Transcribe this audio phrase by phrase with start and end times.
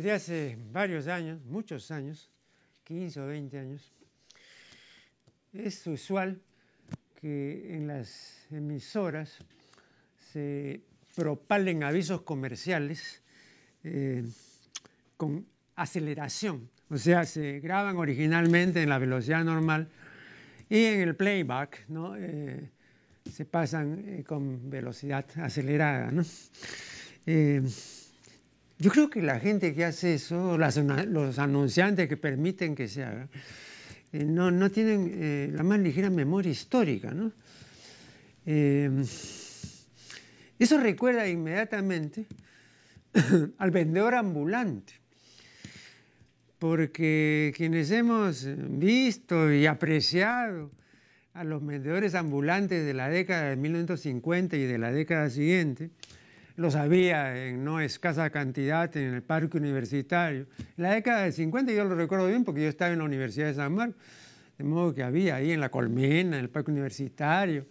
[0.00, 2.30] desde hace varios años, muchos años,
[2.84, 3.92] 15 o 20 años,
[5.52, 6.40] es usual
[7.20, 9.36] que en las emisoras
[10.32, 10.80] se
[11.14, 13.20] propalen avisos comerciales
[13.84, 14.24] eh,
[15.18, 15.44] con
[15.76, 19.90] aceleración, o sea, se graban originalmente en la velocidad normal
[20.70, 22.16] y en el playback ¿no?
[22.16, 22.70] Eh,
[23.30, 26.10] se pasan eh, con velocidad acelerada.
[26.10, 26.24] ¿no?
[28.80, 33.28] Yo creo que la gente que hace eso, los anunciantes que permiten que se haga,
[34.12, 37.12] no, no, tienen la más ligera memoria histórica.
[37.12, 37.32] ¿no?
[40.58, 42.26] Eso recuerda inmediatamente
[43.58, 44.94] al vendedor ambulante,
[46.58, 48.46] porque quienes hemos
[48.78, 50.70] visto y apreciado
[51.32, 55.90] a los vendedores ambulantes de la década de 1950 y de la década siguiente,
[56.60, 60.46] los había en no escasa cantidad en el parque universitario.
[60.76, 63.46] En la década de 50 yo lo recuerdo bien porque yo estaba en la Universidad
[63.46, 63.96] de San Marcos,
[64.58, 67.64] de modo que había ahí en la Colmena, en el parque universitario,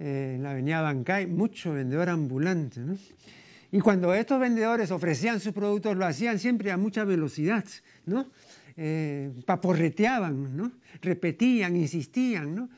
[0.00, 2.80] eh, en la avenida Bancay, mucho vendedor ambulante.
[2.80, 2.96] ¿no?
[3.70, 7.64] Y cuando estos vendedores ofrecían sus productos, lo hacían siempre a mucha velocidad,
[8.06, 8.26] ¿no?
[8.76, 10.72] Eh, paporreteaban, ¿no?
[11.00, 12.68] repetían, insistían, ¿no?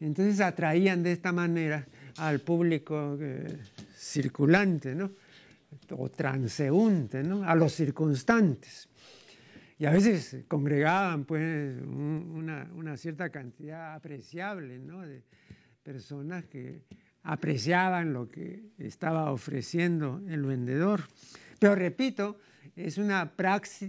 [0.00, 3.58] Entonces atraían de esta manera al público eh,
[4.12, 5.10] circulante, ¿no?
[5.90, 7.44] o transeúnte, ¿no?
[7.44, 8.88] a los circunstantes.
[9.78, 15.00] Y a veces congregaban pues, una, cierta cantidad apreciable ¿no?
[15.00, 15.24] de,
[15.82, 16.82] personas que
[17.24, 21.00] apreciaban lo que estaba ofreciendo el vendedor.
[21.58, 22.38] Pero repito,
[22.76, 23.32] es una,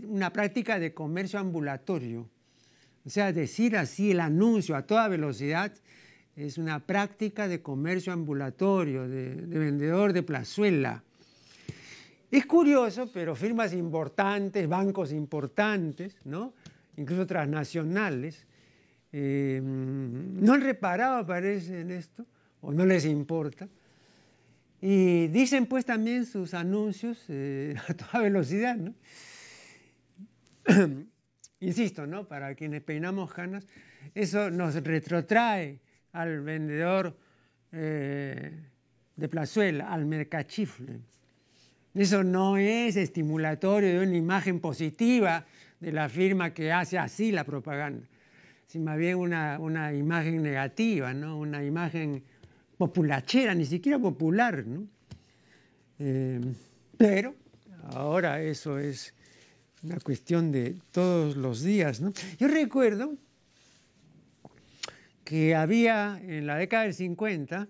[0.07, 2.29] una práctica de comercio ambulatorio.
[3.06, 5.73] O sea, decir así el anuncio a toda velocidad
[6.35, 11.03] es una práctica de comercio ambulatorio, de, vendedor de plazuela.
[12.31, 16.53] Es curioso, pero firmas importantes, bancos importantes, ¿no?
[16.97, 18.45] incluso transnacionales,
[19.11, 22.25] eh, no han reparado, parece, en esto,
[22.61, 23.67] o no les importa.
[24.81, 28.94] Y dicen pues también sus anuncios eh, a toda velocidad, ¿no?
[31.59, 32.27] Insisto, ¿no?
[32.27, 33.65] Para quienes peinamos canas,
[34.15, 35.79] eso nos retrotrae
[36.13, 37.16] al vendedor
[37.72, 38.51] eh,
[39.16, 41.00] de plazuela, al mercachifle.
[41.94, 45.46] Eso no es estimulatorio de una imagen positiva
[45.79, 48.07] de la firma que hace así la propaganda
[48.74, 51.38] sino más bien una, imagen negativa, ¿no?
[51.38, 52.24] una imagen
[52.75, 54.66] populachera, ni siquiera popular.
[54.66, 54.88] ¿no?
[56.00, 56.41] Eh,
[56.97, 57.35] pero
[57.91, 59.13] ahora eso es
[59.84, 62.01] una cuestión de todos los días.
[62.01, 62.13] ¿no?
[62.40, 63.13] Yo recuerdo
[65.23, 67.67] que había en la década del 50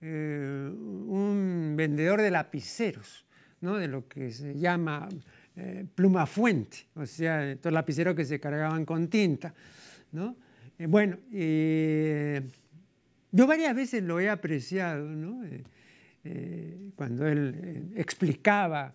[0.00, 3.26] eh, un vendedor de lapiceros,
[3.60, 3.76] ¿no?
[3.76, 5.08] de lo que se llama
[5.56, 9.52] eh, pluma fuente, o sea, estos lapiceros que se cargaban con tinta.
[10.12, 10.36] ¿no?
[10.78, 12.42] Eh, bueno, eh,
[13.32, 15.42] yo varias veces lo he apreciado, ¿no?
[16.94, 18.94] Cuando él explicaba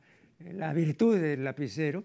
[0.53, 2.03] la virtud del lapicero.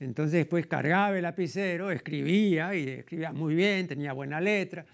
[0.00, 4.86] Entonces después cargaba el lapicero, escribía y escribía muy bien, tenía buena letra,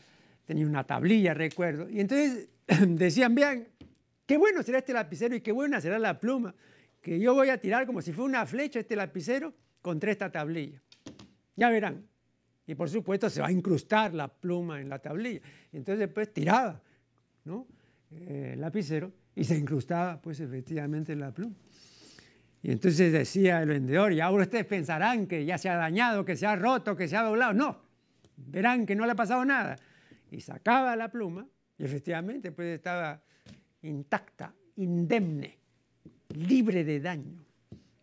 [0.47, 1.89] tenía una tablilla, recuerdo.
[1.91, 2.49] Y entonces
[2.89, 3.69] decían, vean,
[4.27, 6.55] qué bueno será este lapicero y qué buena será la pluma,
[7.03, 10.81] que yo voy a tirar como si fuera una flecha este lapicero contra esta tablilla.
[11.57, 12.07] Ya verán,
[12.67, 15.41] y por supuesto se va a incrustar la pluma en la tablilla.
[15.73, 16.81] Entonces después tiraba
[17.45, 17.67] ¿no?
[18.11, 21.55] Eh, el lapicero y se incrustaba pues efectivamente en la pluma.
[22.65, 26.35] Y entonces decía el vendedor, y ahora ustedes pensarán que ya se ha dañado, que
[26.35, 27.53] se ha roto, que se ha doblado.
[27.53, 27.79] No,
[28.39, 29.77] verán que no le ha pasado nada.
[30.31, 31.47] Y sacaba la pluma
[31.77, 33.21] y efectivamente pues estaba
[33.83, 35.59] intacta, indemne,
[36.31, 37.45] libre de daño.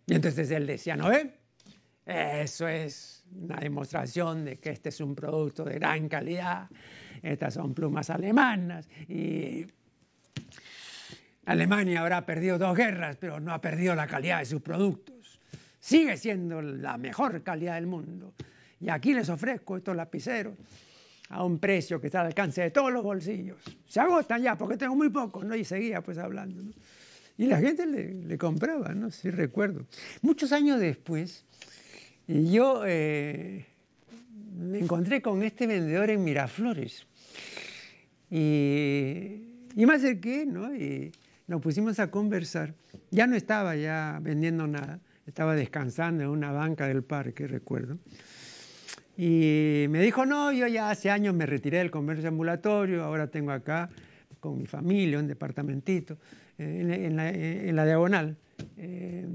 [0.06, 1.34] Y entonces él decía, ¿no ven?
[2.06, 6.70] Eso es una demostración de que este es un producto de gran calidad.
[7.24, 9.66] Estas son plumas alemanas y
[11.46, 15.40] Alemania habrá perdido dos guerras, pero no ha perdido la calidad de sus productos.
[15.80, 18.34] Sigue siendo la mejor calidad del mundo.
[18.80, 20.56] Y aquí les ofrezco estos lapiceros
[21.30, 23.58] a un precio que está al alcance de todos los bolsillos.
[23.88, 25.56] Se agotan ya porque tengo muy pocos, ¿no?
[25.56, 26.62] Y seguía pues hablando,
[27.38, 29.10] Y la gente le, compraba, ¿no?
[29.10, 29.86] Sí recuerdo.
[30.22, 31.46] Muchos años después,
[32.28, 33.66] y yo eh,
[34.56, 37.08] me encontré con este vendedor en Miraflores.
[38.30, 40.70] Y, y me acerqué, ¿no?
[41.48, 42.74] Nos pusimos a conversar.
[43.10, 47.98] Ya no estaba ya vendiendo nada, estaba descansando en una banca del parque, recuerdo.
[49.18, 53.52] Y me dijo, no, yo ya hace años me retiré del comercio ambulatorio, ahora tengo
[53.52, 53.90] acá
[54.40, 56.18] con mi familia un departamentito
[56.58, 58.38] eh, en, la, diagonal.
[58.78, 59.28] Eh,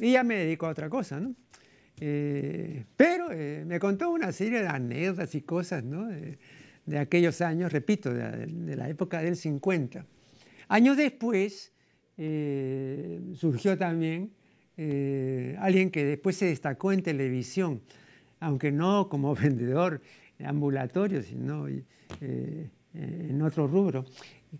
[0.00, 1.34] y ya me dedico a otra cosa, ¿no?
[2.00, 6.06] Eh, pero eh, me contó una serie de anécdotas y cosas ¿no?
[6.06, 10.04] de, aquellos años, repito, de, la época del 50.
[10.68, 11.72] Años después
[12.16, 14.32] surgió también
[15.58, 17.82] alguien que después se destacó en televisión,
[18.40, 20.00] aunque no como vendedor
[20.44, 21.66] ambulatorio, sino
[22.94, 24.06] en otro rubro,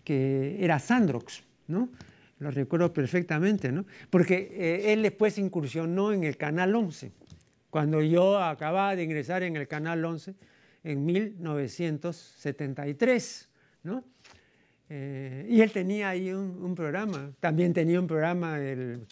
[0.03, 1.89] que era Sandrox, ¿no?
[2.39, 3.85] Lo recuerdo perfectamente, ¿no?
[4.09, 7.13] Porque eh, él después incursionó en el Canal 11,
[7.69, 10.35] cuando yo acababa de ingresar en el Canal 11
[10.83, 13.49] en 1973,
[13.83, 14.03] ¿no?
[14.89, 19.05] Eh, y él tenía ahí un, programa, también tenía un programa el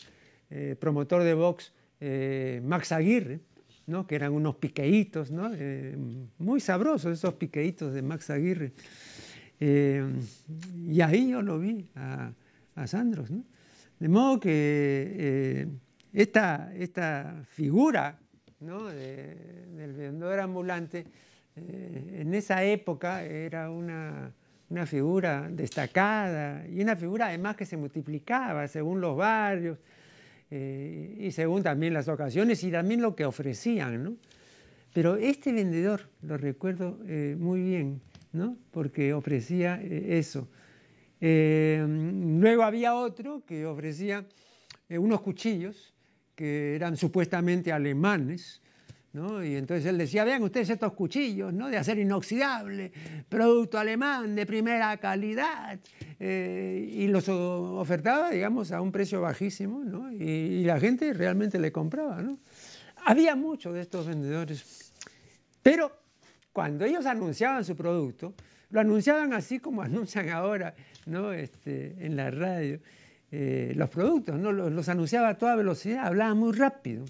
[0.49, 1.73] eh, promotor de Vox,
[2.63, 3.39] Max Aguirre,
[3.87, 4.05] ¿no?
[4.05, 5.49] que eran unos piqueitos, ¿no?
[6.37, 8.73] muy sabrosos esos piqueitos de Max Aguirre.
[9.59, 12.33] y ahí yo lo vi a,
[12.75, 13.29] a Sandros.
[13.99, 15.67] De modo que eh,
[16.11, 18.19] esta, esta, figura
[18.59, 21.05] del vendedor ambulante
[21.55, 24.33] eh, en esa época era una,
[24.85, 29.77] figura destacada y una figura además que se multiplicaba según los barrios
[30.51, 34.17] eh, y según también las ocasiones y también lo que ofrecían.
[34.93, 36.99] Pero este vendedor, lo recuerdo
[37.37, 38.57] muy bien, ¿no?
[38.71, 40.47] porque ofrecía eso.
[41.25, 44.25] Eh, luego había otro que ofrecía
[44.89, 45.93] eh, unos cuchillos
[46.35, 48.61] que eran supuestamente alemanes,
[49.13, 51.69] Y entonces él decía, vean ustedes estos cuchillos, ¿no?
[51.69, 52.91] De acero inoxidable,
[53.29, 55.79] producto alemán de primera calidad.
[56.19, 62.23] Eh, y los ofertaba, digamos, a un precio bajísimo, Y, la gente realmente le compraba,
[63.05, 64.91] Había muchos de estos vendedores.
[65.61, 65.91] Pero
[66.51, 68.33] cuando ellos anunciaban su producto,
[68.71, 70.73] lo anunciaban así como anuncian ahora
[71.05, 71.33] ¿no?
[71.33, 72.79] Este, en la radio,
[73.31, 74.51] eh, los productos, ¿no?
[74.51, 77.05] los, anunciaba a toda velocidad, hablaba muy rápido.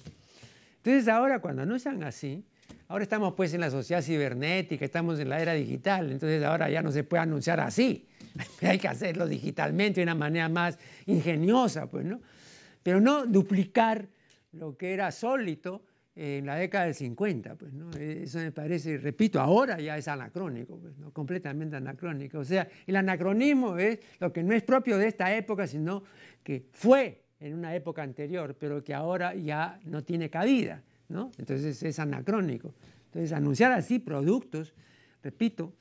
[0.83, 2.43] Entonces ahora cuando anuncian así,
[2.89, 6.81] ahora estamos pues en la sociedad cibernética, estamos en la era digital, entonces ahora ya
[6.81, 8.09] no se puede anunciar así,
[8.61, 12.19] hay que hacerlo digitalmente de una manera más ingeniosa, pues, ¿no?
[12.83, 14.09] Pero no duplicar
[14.51, 15.85] lo que era sólito
[16.17, 17.89] en la década del 50, pues, ¿no?
[17.91, 21.13] Eso me parece, repito, ahora ya es anacrónico, pues, ¿no?
[21.13, 22.39] completamente anacrónico.
[22.39, 26.03] O sea, el anacronismo es lo que no es propio de esta época, sino
[26.43, 31.29] que fue en una época anterior, pero que ahora ya no tiene cabida, ¿no?
[31.37, 32.73] Entonces es anacrónico.
[33.07, 34.73] Entonces, anunciar así productos,
[35.21, 35.73] repito,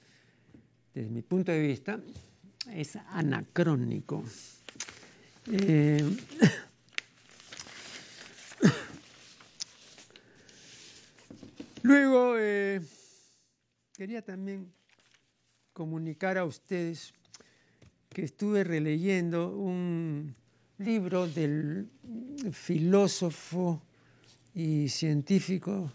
[0.93, 2.01] desde mi punto de vista,
[2.73, 4.25] es anacrónico.
[5.53, 6.05] Eh,
[11.83, 12.81] Luego, eh,
[13.97, 14.73] quería también
[15.73, 17.15] comunicar a ustedes
[18.09, 20.35] que estuve releyendo un
[20.85, 21.89] libro del
[22.53, 23.83] filósofo
[24.55, 25.93] y científico,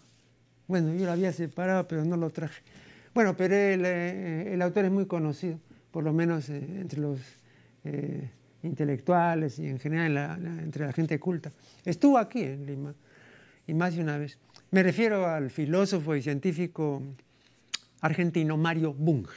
[0.66, 2.62] bueno, yo lo había separado, pero no lo traje.
[3.14, 5.58] Bueno, pero el, eh, autor es muy conocido,
[5.90, 7.20] por lo menos eh, entre los
[8.62, 11.52] intelectuales y en general entre la gente culta.
[11.84, 12.94] Estuvo aquí en Lima
[13.66, 14.38] y más de una vez.
[14.70, 17.02] Me refiero al filósofo y científico
[18.00, 19.32] argentino Mario Bunge.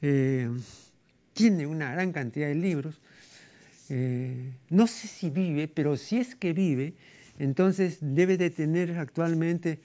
[0.00, 0.50] Eh,
[1.32, 3.00] tiene una gran cantidad de libros.
[3.94, 6.94] Eh, no sé si vive, pero si es que vive,
[7.38, 9.80] entonces debe de tener actualmente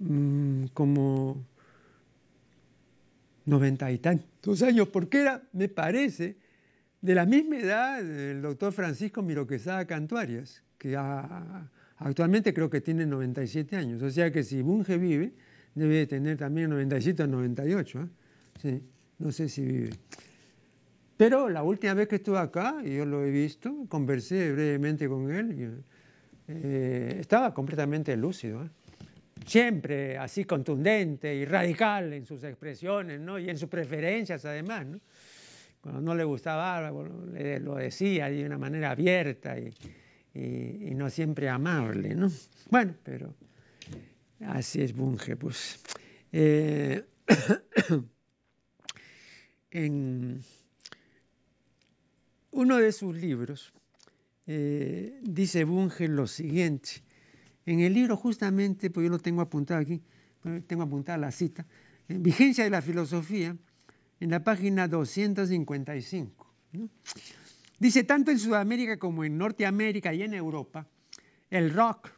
[0.00, 1.46] mm, como
[3.46, 6.38] noventa y tantos años, porque era, me parece,
[7.00, 10.96] de la misma edad del doctor Francisco Miroquesada Cantuarias, que
[11.98, 15.34] Actualmente creo que tiene 97 años, o sea que si Bunge vive,
[15.74, 18.00] debe de tener también 97 o 98.
[18.00, 18.08] ¿eh?
[18.60, 18.82] Sí,
[19.20, 19.90] no sé si vive.
[21.18, 25.34] Pero la última vez que estuve acá, y yo lo he visto, conversé brevemente con
[25.34, 25.82] él,
[26.46, 28.64] eh, estaba completamente lúcido.
[28.64, 28.68] ¿eh?
[29.44, 33.36] Siempre así contundente y radical en sus expresiones ¿no?
[33.36, 34.86] y en sus preferencias además.
[34.86, 35.00] ¿no?
[35.80, 39.74] Cuando no le gustaba algo, lo decía de una manera abierta y,
[40.34, 42.30] y, no siempre amable, ¿no?
[42.70, 43.34] Bueno, pero
[44.46, 45.80] así es Bunge, pues.
[46.30, 47.04] Eh,
[49.72, 50.42] en
[52.50, 53.72] uno de sus libros
[54.46, 57.02] eh, dice Bunge lo siguiente.
[57.66, 60.02] En el libro justamente, pues yo lo tengo apuntado aquí,
[60.66, 61.66] tengo apuntada la cita,
[62.08, 63.54] en Vigencia de la Filosofía,
[64.20, 66.54] en la página 255.
[66.72, 66.88] ¿no?
[67.78, 70.86] Dice, tanto en Sudamérica como en Norteamérica y en Europa,
[71.50, 72.10] el rock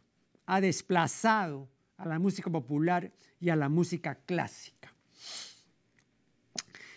[0.45, 4.93] ha desplazado a la música popular y a la música clásica.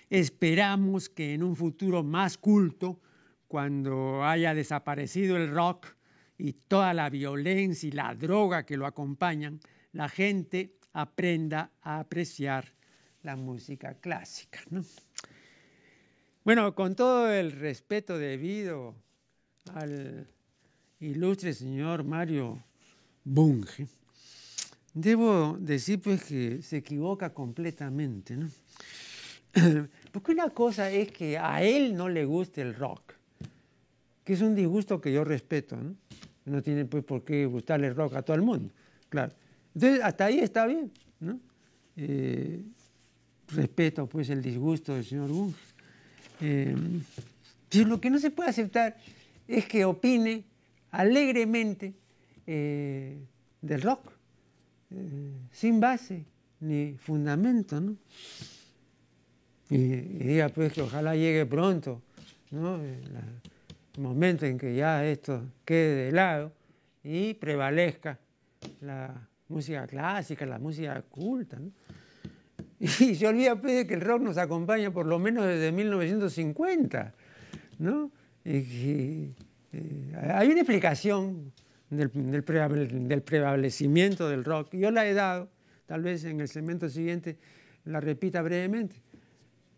[0.09, 3.01] Esperamos que en un futuro más culto,
[3.55, 5.87] cuando haya desaparecido el rock
[6.37, 9.61] y toda la violencia y la droga que lo acompañan,
[9.93, 12.75] la gente aprenda a apreciar
[13.23, 14.59] la música clásica.
[16.43, 18.97] Bueno, con todo el respeto debido
[19.73, 20.27] al
[20.99, 22.61] ilustre señor Mario
[23.23, 23.87] Bunge,
[24.95, 28.37] debo decir pues que se equivoca completamente.
[28.37, 28.51] ¿no?
[30.11, 33.14] Porque una cosa es que a él no le guste el rock,
[34.25, 35.95] que es un disgusto que yo respeto, ¿no?
[36.47, 38.71] No tiene pues por qué gustarle rock a todo el mundo,
[39.09, 39.33] claro.
[39.75, 40.91] Entonces, hasta ahí está bien,
[41.21, 41.39] ¿no?
[41.97, 42.63] Eh,
[43.49, 45.59] respeto pues el disgusto del señor Bunge.
[46.41, 46.77] Eh,
[47.71, 48.97] pero lo que no se puede aceptar
[49.47, 50.45] es que opine
[50.91, 51.95] alegremente
[52.47, 53.19] eh,
[53.61, 54.13] del rock,
[55.51, 56.25] sin base
[56.61, 57.97] ni fundamento, ¿no?
[59.71, 62.01] Y, diga pues que ojalá llegue pronto,
[62.51, 62.79] ¿no?
[63.99, 66.53] Momento en que ya esto quede de lado
[67.03, 68.19] y prevalezca
[68.81, 71.59] la música clásica, la música culta.
[72.81, 77.15] Y se olvida pues, que el rock nos acompaña por lo menos desde 1950.
[77.79, 78.11] ¿no?
[78.45, 79.33] Hay
[80.49, 81.53] una explicación
[81.89, 84.75] del, del, prevalecimiento del rock.
[84.75, 85.49] Yo la he dado,
[85.87, 87.39] tal vez en el segmento siguiente
[87.85, 89.04] la repita brevemente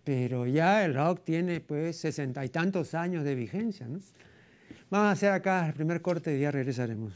[0.07, 3.89] pero ya el rock tiene pues sesenta y tantos años de vigencia.
[3.89, 3.99] ¿no?
[4.89, 7.13] Vamos a hacer acá el primer corte y ya regresaremos.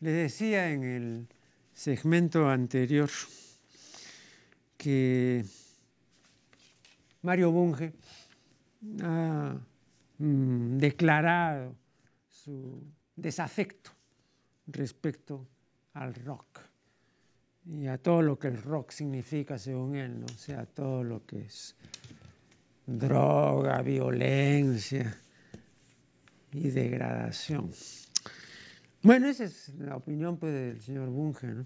[0.00, 1.28] Les decía en el
[1.72, 3.10] segmento anterior
[4.76, 5.44] que
[7.22, 7.92] Mario Bunge
[9.04, 9.56] ha
[10.18, 11.74] Mm, declarado
[12.28, 12.84] su
[13.16, 13.90] desafecto
[14.68, 15.46] respecto
[15.94, 16.60] al rock
[17.66, 20.26] y a todo lo que el rock significa según él, ¿no?
[20.26, 21.74] o sea, todo lo que es
[22.86, 25.16] droga, violencia
[26.52, 27.72] y degradación.
[29.02, 31.64] Bueno, esa es la opinión pues, del señor Bunge, ¿no?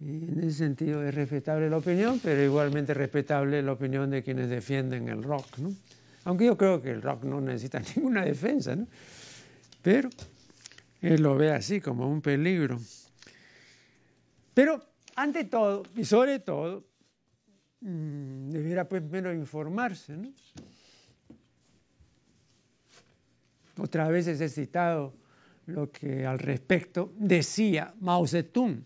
[0.00, 4.48] Y en ese sentido es respetable la opinión, pero igualmente respetable la opinión de quienes
[4.48, 5.72] defienden el rock, ¿no?
[6.28, 8.86] Aunque yo creo que el rock no necesita ninguna defensa, ¿no?
[9.80, 10.10] Pero
[11.00, 12.78] él lo ve así como un peligro.
[14.52, 14.84] Pero
[15.16, 16.84] ante todo, y sobre todo,
[17.80, 20.30] mm, debiera pues primero informarse, ¿no?
[23.78, 25.14] Otra vez he citado
[25.64, 28.84] lo que al respecto decía Mao Zedong.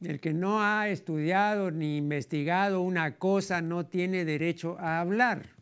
[0.00, 5.55] El que no ha estudiado ni investigado una cosa no tiene derecho a hablar.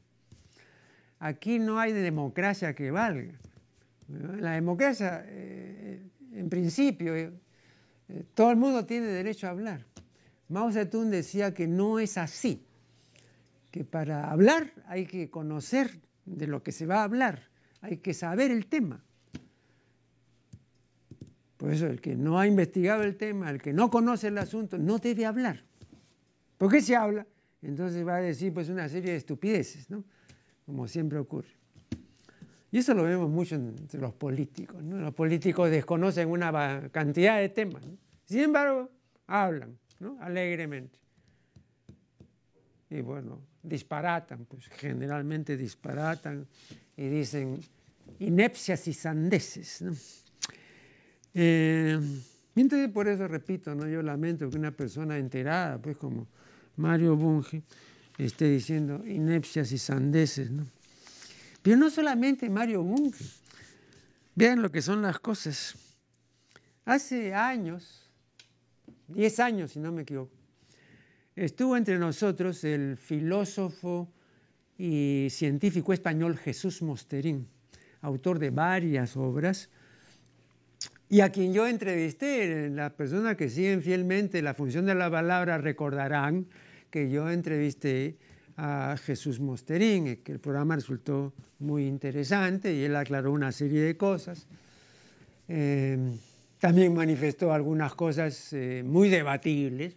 [1.25, 3.33] Aquí no hay democracia que valga.
[4.41, 6.03] La democracia, eh,
[6.33, 7.33] en principio, eh,
[8.35, 9.87] todo el mundo tiene derecho a hablar.
[10.51, 12.63] Mao Zedong decía que no es así,
[13.71, 17.49] que para hablar hay que conocer de lo que se va a hablar,
[17.81, 19.03] hay que saber el tema.
[21.57, 24.77] Por eso el que no ha investigado el tema, el que no conoce el asunto,
[24.77, 25.65] no debe hablar.
[26.59, 27.27] ¿Por qué se habla?
[27.63, 30.05] Entonces va a decir pues una serie de estupideces, ¿no?
[30.67, 31.49] Como siempre ocurre.
[32.71, 34.83] Y eso lo vemos mucho entre los políticos.
[34.83, 37.85] Los políticos desconocen una cantidad de temas.
[38.25, 38.91] Sin embargo,
[39.27, 39.79] hablan
[40.21, 40.99] alegremente.
[42.91, 46.47] Y bueno, disparatan, pues generalmente disparatan
[46.97, 47.61] y dicen
[48.19, 49.83] inepcias y sandeces.
[49.83, 49.93] ¿no?
[51.35, 51.99] Eh,
[52.57, 53.89] entonces, por eso repito, ¿no?
[53.89, 56.29] yo lamento que una persona enterada, pues como
[56.77, 57.63] Mario Bunge,
[58.19, 60.51] esté diciendo inepcias y sandeces.
[61.63, 63.25] Pero no solamente Mario Bunge.
[64.35, 65.77] Vean lo que son las cosas.
[66.85, 68.11] Hace años,
[69.09, 70.33] 10 años si no me equivoco,
[71.37, 74.13] estuvo entre nosotros el filósofo
[74.77, 77.49] y científico español Jesús Mosterín,
[78.03, 79.71] autor de varias obras,
[81.09, 85.59] y a quien yo entrevisté, las personas que siguen fielmente la función de la palabra
[85.59, 86.47] recordarán
[86.95, 88.17] que yo entrevisté
[88.57, 93.81] a Jesús Mosterín, y que el programa resultó muy interesante y él aclaró una serie
[93.81, 94.47] de cosas.
[95.49, 95.99] Eh,
[96.61, 99.97] también manifestó algunas cosas eh, muy debatibles,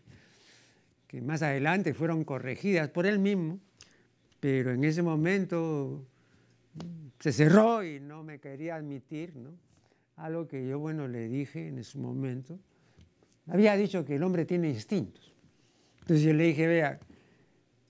[1.05, 3.59] que más adelante fueron corregidas por él mismo,
[4.39, 6.03] pero en ese momento
[7.19, 9.51] se cerró y no me quería admitir, ¿no?
[10.15, 12.57] Algo que yo, bueno, le dije en ese momento.
[13.45, 15.36] Había dicho que el hombre tiene instintos.
[16.07, 16.99] Entonces yo le dije, vea,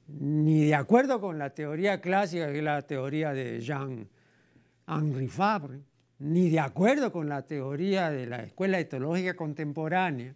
[0.07, 5.81] ni de acuerdo con la teoría clásica, que es la teoría de Jean-Henri Fabre,
[6.17, 10.33] ni de acuerdo con la teoría de la escuela etológica contemporánea,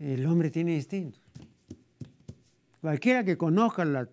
[0.00, 1.22] el hombre tiene instintos.
[2.80, 4.08] Cualquiera que conozca la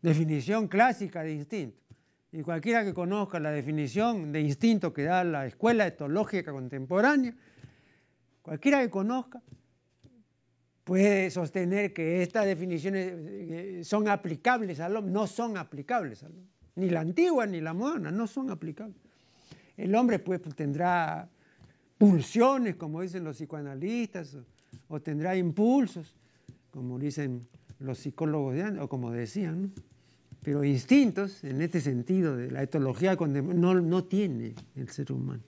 [0.00, 1.76] definición clásica de instinto
[2.32, 7.34] y cualquiera que conozca la definición de instinto que da la escuela etológica contemporánea,
[8.40, 9.42] cualquiera que conozca
[10.88, 16.46] puede sostener que estas definiciones eh, son aplicables al hombre, no son aplicables al hombre.
[16.76, 18.96] Ni la antigua ni la moderna no son aplicables.
[19.76, 21.28] El hombre pues tendrá
[21.98, 24.38] pulsiones, como dicen los psicoanalistas,
[24.88, 26.14] o, tendrá impulsos,
[26.70, 27.46] como dicen
[27.80, 29.70] los psicólogos de antes, o como decían,
[30.42, 35.42] pero instintos, en este sentido de la etología no, no tiene el ser humano.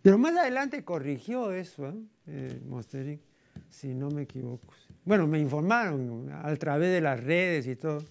[0.00, 1.94] Pero más adelante corrigió eso, ¿eh?
[2.28, 2.60] eh
[3.70, 4.74] si no me equivoco.
[5.04, 8.04] Bueno, me informaron a través de las redes y todo,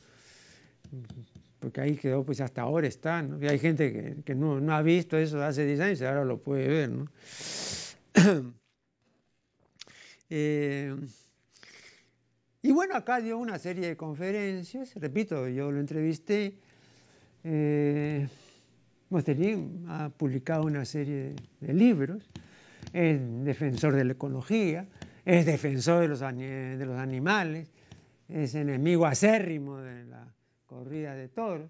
[1.59, 3.37] porque ahí quedó, pues hasta ahora está, ¿no?
[3.47, 6.89] Hay gente que, no, ha visto eso hace 10 años y ahora lo puede ver,
[6.89, 7.05] ¿no?
[10.31, 10.95] Eh,
[12.61, 16.53] y bueno, acá dio una serie de conferencias, repito, yo lo entrevisté.
[17.43, 18.27] Eh,
[19.87, 22.29] ha publicado una serie de libros,
[22.93, 24.87] es defensor de la ecología,
[25.29, 27.71] es defensor de los, de los animales,
[28.27, 30.33] es enemigo acérrimo de la
[30.65, 31.69] corrida de toros,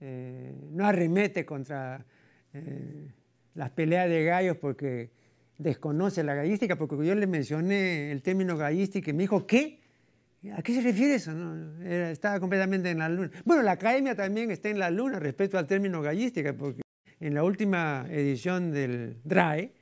[0.00, 2.04] eh, no arremete contra
[2.52, 3.08] eh,
[3.54, 5.10] las peleas de gallos porque
[5.56, 9.80] desconoce la gallística, porque yo le mencioné el término gallística y me dijo, ¿qué?
[10.54, 11.32] ¿A qué se refiere eso?
[11.82, 13.30] estaba completamente en la luna.
[13.46, 16.82] Bueno, la academia también está en la luna respecto al término gallística, porque
[17.18, 19.72] en la última edición del DRAE,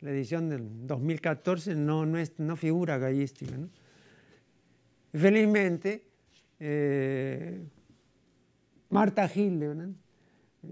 [0.00, 3.56] la edición del 2014, no, no, es, no figura gallística.
[5.12, 6.04] Felizmente,
[6.58, 7.62] eh,
[8.90, 9.96] Marta Hildebrand,
[10.62, 10.68] eh,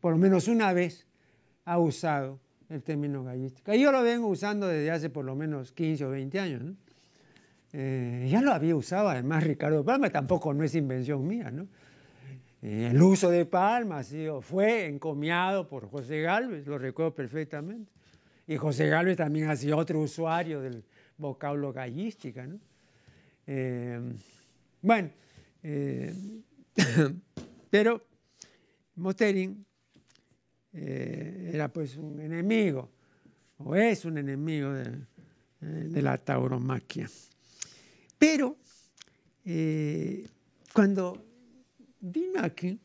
[0.00, 1.06] por lo menos una vez,
[1.64, 3.74] ha usado el término gallística.
[3.76, 6.62] Yo lo vengo usando desde hace por lo menos 15 o 20 años.
[7.72, 11.50] Eh, ya lo había usado además Ricardo Palma, tampoco no es invención mía.
[11.50, 11.66] ¿no?
[12.60, 14.02] el uso de Palma
[14.40, 17.97] fue encomiado por José Galvez, lo recuerdo perfectamente.
[18.48, 20.82] Y José Gálvez también ha sido otro usuario del
[21.18, 22.46] vocablo gallística.
[22.46, 22.58] ¿no?
[23.46, 24.00] Eh,
[24.80, 25.10] bueno,
[25.62, 26.14] eh,
[27.70, 28.06] pero
[28.94, 29.66] Mosterin
[30.72, 32.90] eh, era pues un enemigo,
[33.58, 37.06] o es un enemigo de, la tauromaquia.
[38.18, 38.56] Pero
[40.72, 41.22] cuando
[42.00, 42.80] vino aquí,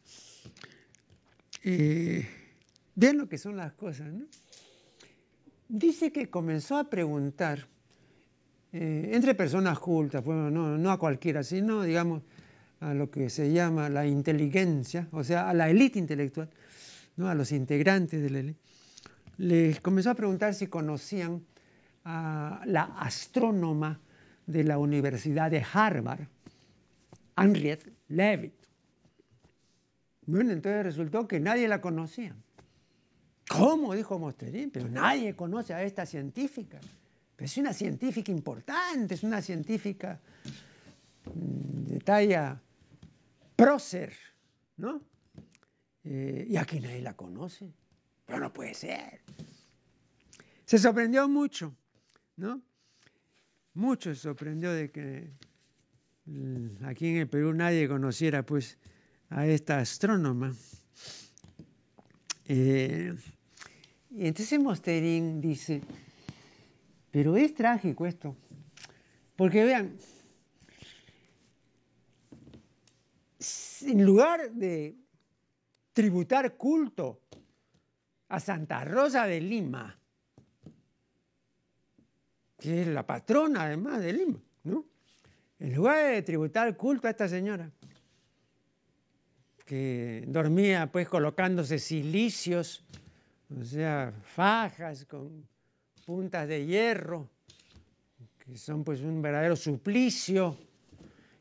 [2.95, 4.25] vean lo que son las cosas, ¿no?
[5.73, 7.67] Dice que comenzó a preguntar
[8.71, 12.21] eh, entre personas cultas, bueno, no, a cualquiera, sino, digamos,
[12.79, 16.49] a lo que se llama la inteligencia, o sea, a la élite intelectual,
[17.15, 17.27] ¿no?
[17.27, 18.59] a los integrantes de la élite,
[19.37, 21.43] les comenzó a preguntar si conocían
[22.05, 23.99] a la astrónoma
[24.45, 26.27] de la Universidad de Harvard,
[27.35, 28.53] Henriette Leavitt.
[30.27, 32.35] Bueno, entonces resultó que nadie la conocía.
[33.53, 33.93] ¿Cómo?
[33.93, 36.79] Dijo Mosterín, pero nadie conoce a esta científica.
[37.35, 40.19] Pero es una científica importante, es una científica
[41.25, 42.59] mm, de talla
[43.55, 44.13] prócer,
[44.77, 45.01] ¿no?
[46.03, 47.71] Eh, y aquí nadie la conoce.
[48.25, 49.21] Pero no puede ser.
[50.65, 51.75] Se sorprendió mucho,
[52.37, 52.59] ¿no?
[53.75, 55.31] Mucho se sorprendió de que
[56.25, 58.79] mm, aquí en el Perú nadie conociera pues
[59.29, 60.55] a esta astrónoma.
[62.45, 63.15] Eh,
[64.15, 65.81] y entonces Mosterín dice,
[67.09, 68.35] pero es trágico esto,
[69.35, 69.97] porque vean,
[73.81, 74.95] en lugar de
[75.93, 77.21] tributar culto
[78.29, 79.99] a Santa Rosa de Lima,
[82.59, 84.85] que es la patrona además de Lima, ¿no?
[85.59, 87.71] En lugar de tributar culto a esta señora,
[89.65, 92.83] que dormía pues colocándose silicios,
[93.49, 95.47] o sea, fajas con
[96.05, 97.29] puntas de hierro,
[98.39, 100.57] que son pues un verdadero suplicio,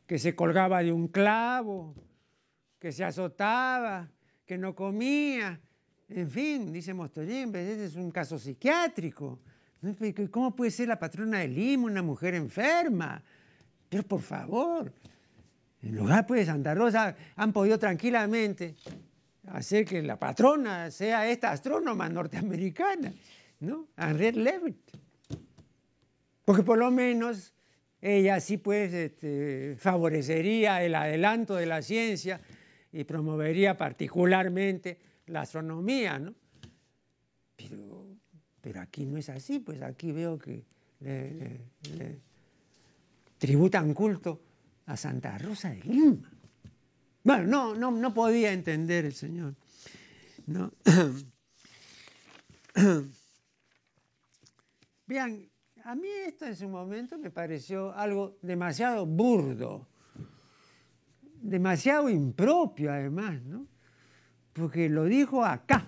[0.05, 1.95] que se colgaba de un clavo,
[2.79, 4.09] que se azotaba,
[4.45, 5.59] que no comía,
[6.09, 9.39] en fin, dice Mostollín, pues, ese es un caso psiquiátrico.
[10.31, 13.21] ¿Cómo puede ser la patrona de Lima una mujer enferma?
[13.89, 14.93] Pero por favor,
[15.81, 18.75] en lugar pues, Santa Rosa han podido tranquilamente
[19.47, 23.13] hacer que la patrona sea esta astrónoma norteamericana,
[23.59, 23.87] ¿no?
[23.97, 24.91] Henriette Leavitt.
[26.45, 27.53] Porque por lo menos
[28.01, 32.41] ella sí pues este, favorecería el adelanto de la ciencia
[32.91, 36.33] y promovería particularmente la astronomía, ¿no?
[38.61, 40.63] Pero, aquí no es así, pues aquí veo que
[43.37, 44.41] tributan culto
[44.85, 46.32] a Santa Rosa de Lima.
[47.23, 49.55] Bueno, no, no, no podía entender el Señor.
[50.47, 50.71] ¿no?
[55.05, 55.49] Vean,
[55.83, 59.87] a mí esto en su momento me pareció algo demasiado burdo,
[61.41, 63.67] demasiado impropio además, ¿no?
[64.53, 65.87] Porque lo dijo acá.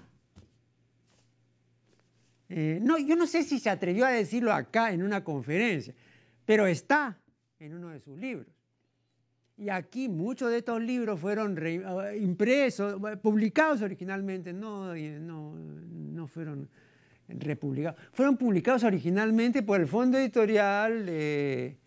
[2.50, 5.96] Eh, no, yo no sé si se atrevió a decirlo acá en una conferencia,
[6.46, 7.18] pero está
[7.60, 8.55] en uno de sus libros.
[9.58, 16.68] Y aquí muchos de estos libros fueron ah, impresos, publicados originalmente, no, no, no fueron
[17.30, 18.00] republicados.
[18.12, 21.78] Fueron publicados originalmente por el Fondo Editorial de,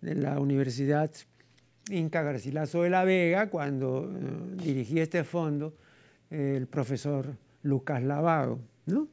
[0.00, 1.10] la Universidad
[1.90, 5.76] Inca Garcilaso de la Vega, cuando eh, dirigía este fondo
[6.28, 8.58] el profesor Lucas Lavago.
[8.86, 9.08] ¿no?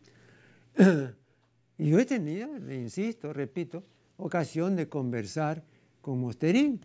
[1.77, 3.83] y yo he tenido, insisto, repito,
[4.17, 5.63] ocasión de conversar
[6.01, 6.81] con Mosterín.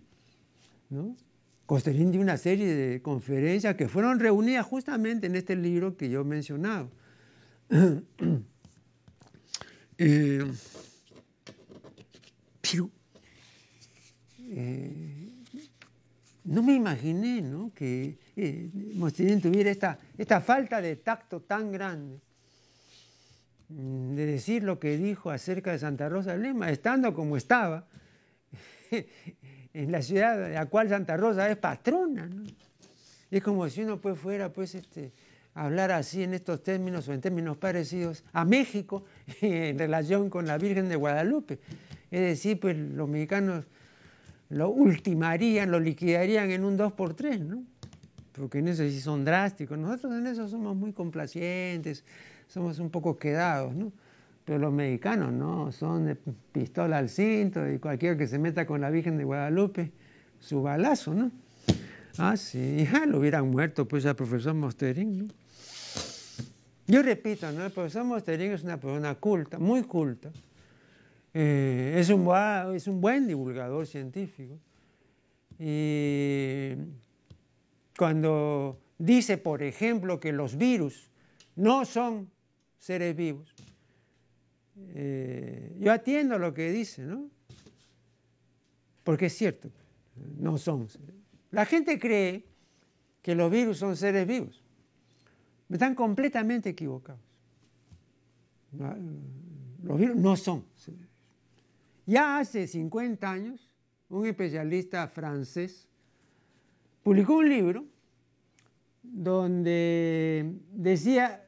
[0.90, 1.16] ¿No?
[1.66, 6.22] Costerín dio una serie de conferencias que fueron reunidas justamente en este libro que yo
[6.22, 6.90] he mencionado.
[10.02, 10.50] Eh,
[12.62, 12.90] pero
[14.38, 15.28] eh,
[16.44, 17.70] no me imaginé ¿no?
[17.74, 18.70] que eh,
[19.42, 22.18] tuviera esta, esta falta de tacto tan grande
[23.68, 27.86] mm, de decir lo que dijo acerca de Santa Rosa de Lima, estando como estaba,
[29.74, 32.28] en la ciudad de la cual Santa Rosa es patrona.
[33.30, 35.12] Es como si uno pues fuera pues este,
[35.54, 39.04] hablar así en estos términos o en términos parecidos a México
[39.40, 41.60] en relación con la Virgen de Guadalupe.
[42.10, 43.66] Es decir, pues los mexicanos
[44.48, 47.62] lo ultimarían, lo liquidarían en un 2 por 3 ¿no?
[48.32, 49.78] Porque en eso sí son drásticos.
[49.78, 52.04] Nosotros en eso somos muy complacientes,
[52.48, 53.92] somos un poco quedados, ¿no?
[54.44, 56.18] Pero los mexicanos no, son
[56.52, 59.92] pistola al cinto y cualquiera que se meta con la Virgen de Guadalupe,
[60.40, 61.30] su balazo, ¿no?
[62.18, 65.34] Ah, sí, ya lo hubieran muerto pues al profesor Mosterín, ¿no?
[66.86, 67.64] Yo repito, ¿no?
[67.64, 70.30] El profesor Mosterín es una persona culta, muy culta.
[71.32, 72.28] Eh, es, un,
[72.74, 74.58] es un buen divulgador científico.
[75.58, 76.72] Y
[77.96, 81.10] cuando dice, por ejemplo, que los virus
[81.54, 82.28] no son
[82.78, 83.54] seres vivos,
[84.76, 87.28] eh, yo atiendo lo que dice, ¿no?
[89.04, 89.70] Porque es cierto,
[90.38, 90.88] no son.
[91.50, 92.44] La gente cree
[93.22, 94.62] que los virus son seres vivos.
[95.68, 97.20] Están completamente equivocados.
[99.82, 100.64] Los virus no son.
[102.06, 103.72] Ya hace 50 años,
[104.08, 105.86] un especialista francés
[107.02, 107.84] publicó un libro
[109.02, 111.46] donde decía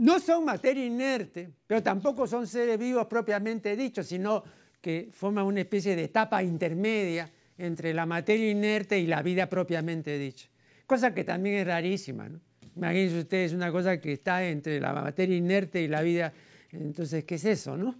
[0.00, 4.42] no son materia inerte, pero tampoco son seres vivos propiamente dichos, sino
[4.80, 10.18] que forman una especie de etapa intermedia entre la materia inerte y la vida propiamente
[10.18, 10.48] dicha.
[10.86, 12.40] Cosa que también es rarísima, ¿no?
[12.76, 16.32] Imagínense ustedes una cosa que está entre la materia inerte y la vida.
[16.72, 17.94] Entonces, ¿qué es eso, no?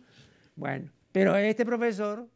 [0.57, 2.27] Bueno, pero este profesor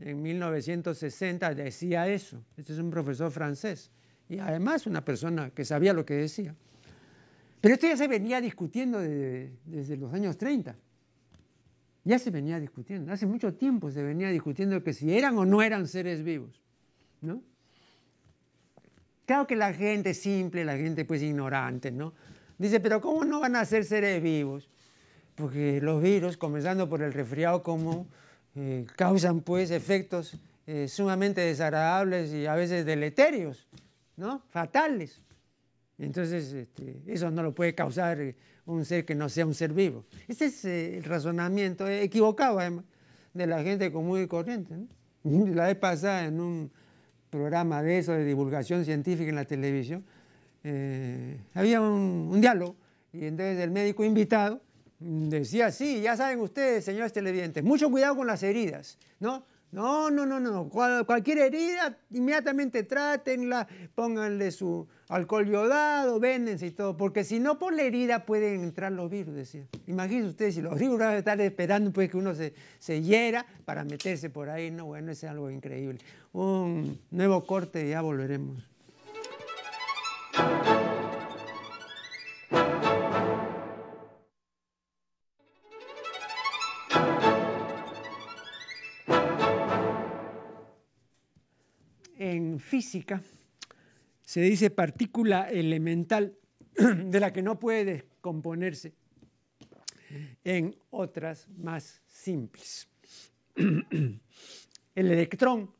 [0.00, 2.44] en 1960 decía eso.
[2.56, 3.92] Este es un profesor francés
[4.28, 6.56] y además una persona que sabía lo que decía.
[7.64, 10.76] Pero esto ya se venía discutiendo desde, los años 30.
[12.04, 13.10] Ya se venía discutiendo.
[13.10, 16.60] Hace mucho tiempo se venía discutiendo que si eran o no eran seres vivos.
[17.22, 17.40] ¿no?
[19.24, 22.12] Claro que la gente simple, la gente pues ignorante, ¿no?
[22.58, 24.68] Dice, pero ¿cómo no van a ser seres vivos?
[25.34, 28.06] Porque los virus, comenzando por el resfriado común,
[28.56, 33.66] eh, causan pues efectos eh, sumamente desagradables y a veces deleterios,
[34.18, 34.42] ¿no?
[34.50, 35.22] Fatales.
[35.98, 39.72] Entonces, este, eso no lo puede causar eh, un ser que no sea un ser
[39.72, 40.04] vivo.
[40.26, 42.84] Ese es eh, el razonamiento equivocado, además,
[43.32, 44.74] de la gente común y corriente.
[45.24, 46.70] La vez pasada, en un
[47.30, 50.04] programa de eso, de divulgación científica en la televisión,
[50.64, 52.76] eh, había un, un, diálogo
[53.12, 54.62] y entonces el médico invitado
[54.98, 59.44] decía, sí, ya saben ustedes, señores televidentes, mucho cuidado con las heridas, ¿no?
[59.74, 60.68] No, no, no, no.
[60.68, 67.74] cualquier herida, inmediatamente trátenla, pónganle su alcohol yodado, véndense y todo, porque si no por
[67.74, 69.66] la herida pueden entrar los virus, decía.
[69.88, 73.46] Imagínense ustedes si los virus van a estar esperando pues, que uno se, se hiera
[73.64, 74.70] para meterse por ahí.
[74.70, 75.98] No, bueno, es algo increíble.
[76.32, 78.73] Un nuevo corte ya volveremos.
[92.64, 93.22] Física
[94.22, 96.36] se dice partícula elemental
[96.74, 98.94] de la que no puede descomponerse.
[100.44, 102.88] en otras más simples.
[103.56, 104.20] El
[104.94, 105.70] electrón,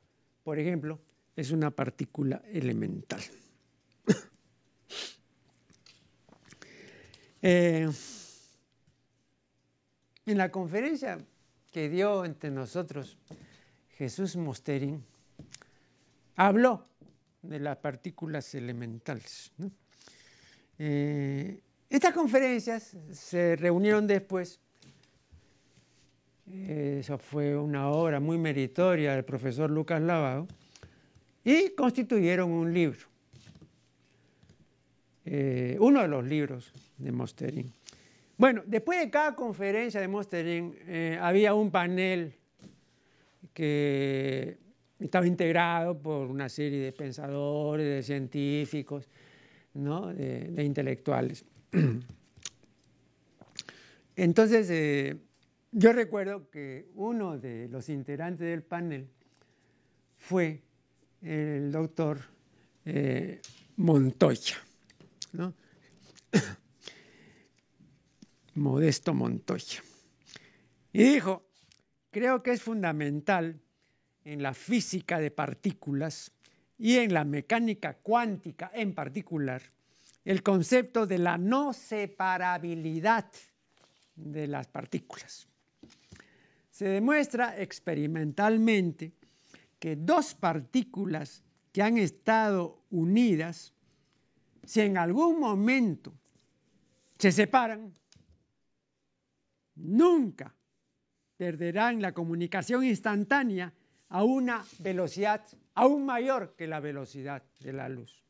[0.42, 1.00] por ejemplo,
[1.36, 3.20] es una partícula elemental.
[7.46, 7.86] Eh,
[10.24, 11.18] en la conferencia
[11.70, 13.18] que dio entre nosotros
[13.98, 15.04] Jesús Mosterín,
[16.36, 16.86] habló
[17.42, 19.52] de las partículas elementales.
[20.78, 24.60] Eh, estas conferencias se reunieron después,
[26.50, 30.48] eh, eso fue una obra muy meritoria del profesor Lucas Lavado,
[31.44, 33.06] y constituyeron un libro,
[35.26, 37.72] eh, uno de los libros de Mosterín.
[38.36, 40.76] Bueno, después de cada conferencia de Mosterín
[41.20, 42.34] había un panel
[43.52, 44.58] que
[44.98, 49.06] estaba integrado por una serie de pensadores, de científicos,
[49.74, 51.44] de, intelectuales.
[54.16, 55.20] Entonces, eh,
[55.72, 59.08] yo recuerdo que uno de los integrantes del panel
[60.16, 60.62] fue
[61.20, 62.20] el doctor
[62.84, 63.40] eh,
[63.76, 64.56] Montoya,
[68.54, 69.82] Modesto Montoya.
[70.92, 71.50] Y dijo,
[72.12, 73.60] creo que es fundamental
[74.24, 76.32] en la física de partículas
[76.78, 79.62] y en la mecánica cuántica en particular
[80.24, 83.30] el concepto de la no separabilidad
[84.16, 85.46] de las partículas.
[86.70, 89.12] Se demuestra experimentalmente
[89.78, 93.74] que dos partículas que han estado unidas,
[94.64, 96.14] si en algún momento
[97.18, 97.92] se separan,
[99.74, 100.54] nunca
[101.36, 103.72] perderán la comunicación instantánea
[104.14, 105.42] a una velocidad
[105.74, 108.22] aún mayor que la velocidad de la luz.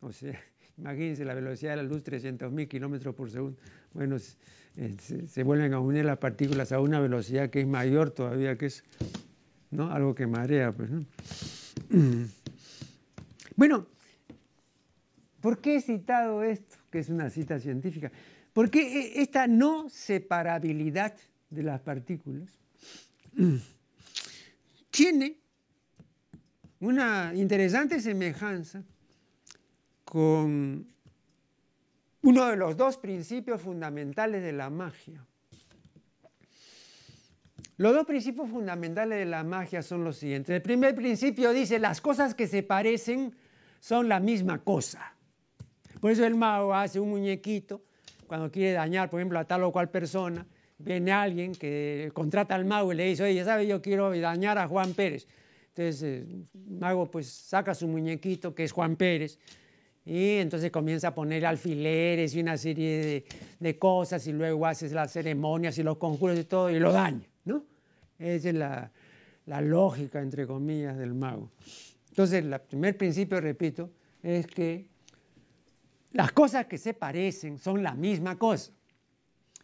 [0.00, 0.40] O sea,
[0.78, 3.60] imagínense la velocidad de la luz, 300.000 kilómetros por segundo.
[3.92, 4.96] Bueno, eh,
[5.28, 8.82] se, vuelven a unir las partículas a una velocidad que es mayor todavía que es,
[9.70, 9.92] ¿no?
[9.92, 11.04] Algo que marea, pues, ¿no?
[13.56, 13.86] Bueno,
[15.40, 18.10] ¿por qué he citado esto, que es una cita científica?
[18.52, 21.14] Porque esta no separabilidad
[21.50, 22.48] de las partículas
[24.94, 25.36] tiene
[26.78, 28.84] una interesante semejanza
[30.04, 30.86] con
[32.22, 35.26] uno de los dos principios fundamentales de la magia.
[37.76, 40.54] Los dos principios fundamentales de la magia son los siguientes.
[40.54, 43.34] El primer principio dice, las cosas que se parecen
[43.80, 45.16] son la misma cosa.
[46.00, 47.82] Por eso el mago hace un muñequito
[48.28, 50.46] cuando quiere dañar, por ejemplo, a tal o cual persona
[50.78, 54.58] viene alguien que contrata al mago y le dice, oye, ya sabes, yo quiero dañar
[54.58, 55.26] a Juan Pérez.
[55.68, 59.38] Entonces el mago pues saca su muñequito, que es Juan Pérez,
[60.04, 63.24] y entonces comienza a poner alfileres y una serie
[63.58, 67.26] de, cosas y luego hace las ceremonias y los conjuros y todo y lo daña,
[67.44, 67.64] ¿no?
[68.18, 68.92] Esa es la,
[69.46, 71.50] la lógica, entre comillas, del mago.
[72.10, 73.90] Entonces, el primer principio, repito,
[74.22, 74.88] es que
[76.12, 78.72] las cosas que se parecen son la misma cosa.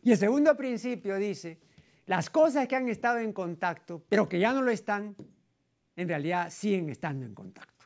[0.03, 1.59] Y el segundo principio dice,
[2.07, 5.15] las cosas que han estado en contacto, pero que ya no lo están,
[5.97, 7.85] en realidad siguen estando en contacto.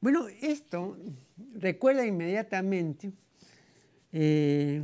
[0.00, 0.98] Bueno, esto
[1.54, 3.10] recuerda inmediatamente
[4.12, 4.82] eh,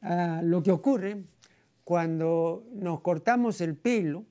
[0.00, 1.22] a lo que ocurre
[1.84, 4.26] cuando nos cortamos el pelo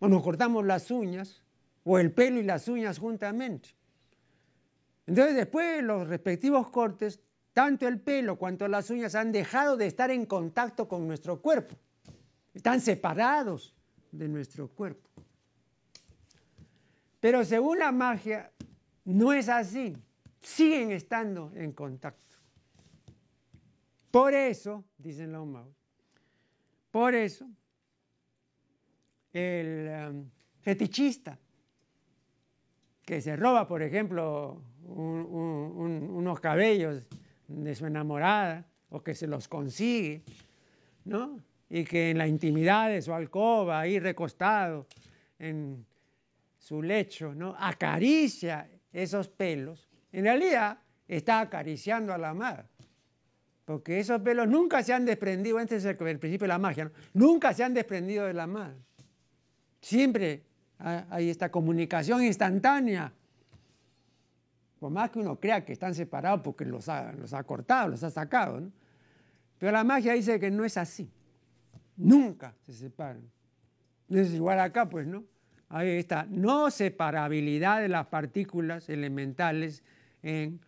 [0.00, 1.42] o nos cortamos las uñas
[1.84, 3.70] o el pelo y las uñas juntamente.
[5.12, 7.20] Entonces después de los respectivos cortes,
[7.52, 11.76] tanto el pelo cuanto las uñas han dejado de estar en contacto con nuestro cuerpo.
[12.54, 13.76] Están separados
[14.10, 15.10] de nuestro cuerpo.
[17.20, 18.52] Pero según la magia,
[19.04, 19.94] no es así.
[20.40, 22.36] Siguen estando en contacto.
[24.10, 25.76] Por eso, dicen los magos,
[26.90, 27.46] por eso
[29.34, 30.30] el um,
[30.62, 31.38] fetichista
[33.04, 37.06] que se roba, por ejemplo, unos cabellos
[37.48, 40.22] de su enamorada o que se los consigue,
[41.04, 41.38] ¿no?
[41.68, 44.86] Y que en la intimidad de su alcoba, ahí recostado
[45.38, 45.84] en
[46.58, 47.56] su lecho, ¿no?
[47.58, 49.88] Acaricia esos pelos.
[50.12, 52.68] En realidad está acariciando a la amada.
[53.64, 57.54] Porque esos pelos nunca se han desprendido, este es el, principio de la magia, nunca
[57.54, 58.76] se han desprendido de la amada.
[59.80, 60.42] Siempre
[60.82, 63.12] hay esta comunicación instantánea
[64.82, 67.14] por más que uno crea que están separados porque los ha,
[67.46, 68.60] cortado, los ha sacado.
[68.60, 68.72] ¿no?
[69.56, 71.08] Pero la magia dice que no es así.
[71.96, 73.22] Nunca se separan.
[74.08, 75.22] Es igual acá, pues, ¿no?
[75.68, 79.84] Hay esta no separabilidad de las partículas elementales
[80.20, 80.58] en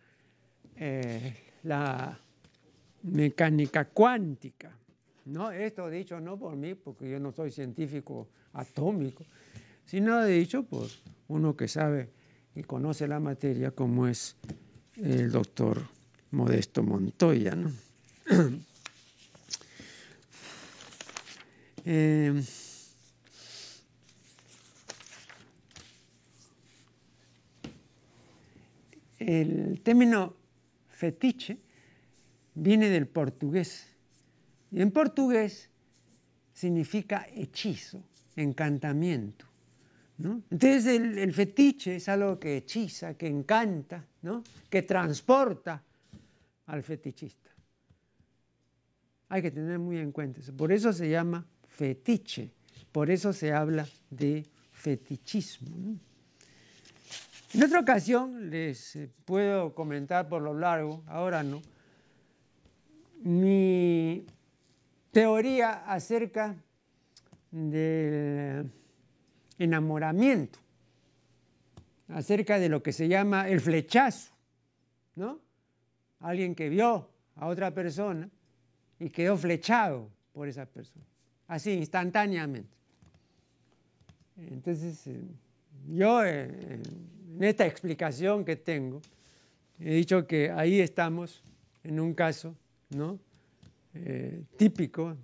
[0.77, 2.17] eh, la
[3.03, 4.71] mecánica cuántica.
[5.25, 5.51] ¿no?
[5.51, 9.25] Esto dicho no por mí, porque yo no soy científico atómico,
[9.85, 10.87] sino dicho por
[11.27, 12.09] uno que sabe
[12.55, 14.35] y conoce la materia como es
[14.95, 15.87] el doctor
[16.31, 17.57] Modesto Montoya.
[21.87, 22.41] Eh,
[29.19, 30.35] el término
[30.89, 31.59] fetiche
[32.55, 33.85] viene del portugués.
[34.71, 35.69] Y en portugués
[36.53, 38.01] significa hechizo,
[38.35, 39.45] encantamiento.
[40.17, 44.43] Entonces el, fetiche es algo que hechiza, que encanta, ¿no?
[44.69, 45.83] que transporta
[46.67, 47.51] al fetichista.
[49.29, 50.55] Hay que tener muy en cuenta eso.
[50.55, 52.51] Por eso se llama fetiche,
[52.91, 55.97] por eso se habla de fetichismo.
[57.53, 61.61] En otra ocasión les eh, puedo comentar por lo largo, ahora no,
[63.23, 64.25] mi
[65.11, 66.55] teoría acerca
[67.51, 68.69] del
[69.57, 70.59] enamoramiento,
[72.09, 74.31] acerca de lo que se llama el flechazo,
[75.15, 75.39] ¿no?
[76.19, 78.29] Alguien que vio a otra persona
[78.99, 81.05] y quedó flechado por esa persona,
[81.47, 82.75] así instantáneamente.
[84.37, 85.21] Entonces, eh,
[85.87, 86.81] yo eh,
[87.37, 89.01] en esta explicación que tengo,
[89.79, 91.43] he dicho que ahí estamos
[91.83, 92.55] en un caso
[92.89, 93.19] ¿no?
[93.93, 95.15] Eh, típico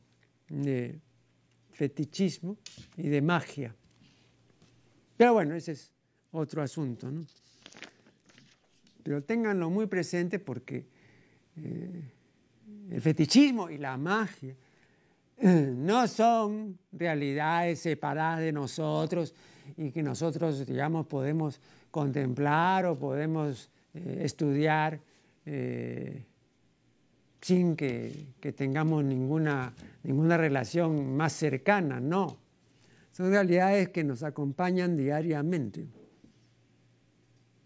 [0.50, 1.00] de
[1.72, 2.58] fetichismo
[2.98, 3.76] y de magia.
[5.21, 5.91] Pero bueno, ese es
[6.31, 7.07] otro asunto.
[9.03, 10.88] Pero ténganlo muy presente porque
[11.57, 12.01] eh,
[12.89, 14.55] el fetichismo y la magia
[15.38, 19.36] eh, no son realidades separadas de nosotros
[19.77, 24.99] y que nosotros, digamos, podemos contemplar o podemos eh, estudiar
[27.41, 32.40] sin que, que, tengamos ninguna, ninguna relación más cercana, no.
[33.12, 35.86] Son realidades que nos acompañan diariamente.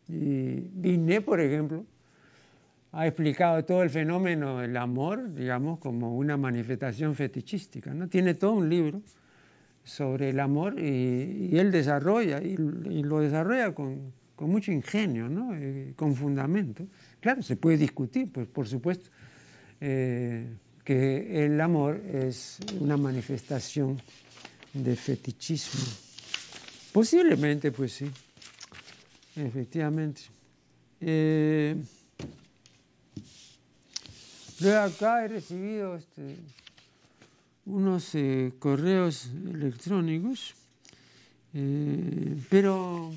[0.07, 1.85] Y Disney, por ejemplo,
[2.91, 7.93] ha explicado todo el fenómeno del amor, digamos, como una manifestación fetichística.
[7.93, 8.07] ¿no?
[8.07, 9.01] Tiene todo un libro
[9.83, 15.55] sobre el amor y, él desarrolla, y, lo desarrolla con, mucho ingenio, ¿no?
[15.55, 16.87] Eh, con fundamento.
[17.19, 19.09] Claro, se puede discutir, pues por supuesto,
[19.79, 23.97] eh, que el amor es una manifestación
[24.75, 25.79] de fetichismo.
[26.91, 28.11] Posiblemente, pues sí,
[29.35, 30.21] efectivamente.
[30.99, 31.75] Eh,
[34.81, 36.37] acá he recibido este,
[37.65, 40.55] unos eh, correos electrónicos,
[41.53, 43.13] eh, pero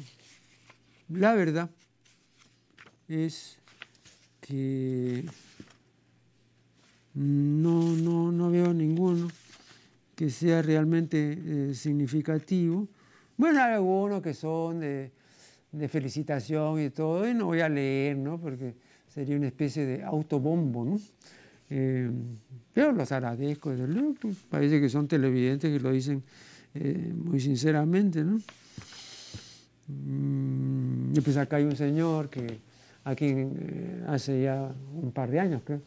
[1.08, 1.70] la verdad
[3.08, 3.58] es
[4.40, 5.24] que
[7.14, 9.28] no, no, no veo ninguno
[10.18, 11.16] que sea realmente
[11.70, 12.88] eh, significativo.
[13.36, 15.12] Bueno, hay algunos que son de,
[15.88, 18.40] felicitación y todo, y no voy a leer, ¿no?
[18.40, 18.74] Porque
[19.06, 20.98] sería una especie de autobombo, ¿no?
[21.70, 22.10] Eh,
[22.74, 26.24] pero los agradezco, desde luego, pues, parece que son televidentes que lo dicen
[26.74, 28.40] eh, muy sinceramente, ¿no?
[29.86, 32.58] Mm, y pues acá hay un señor que
[33.04, 33.46] aquí
[34.08, 35.80] hace ya un par de años, creo,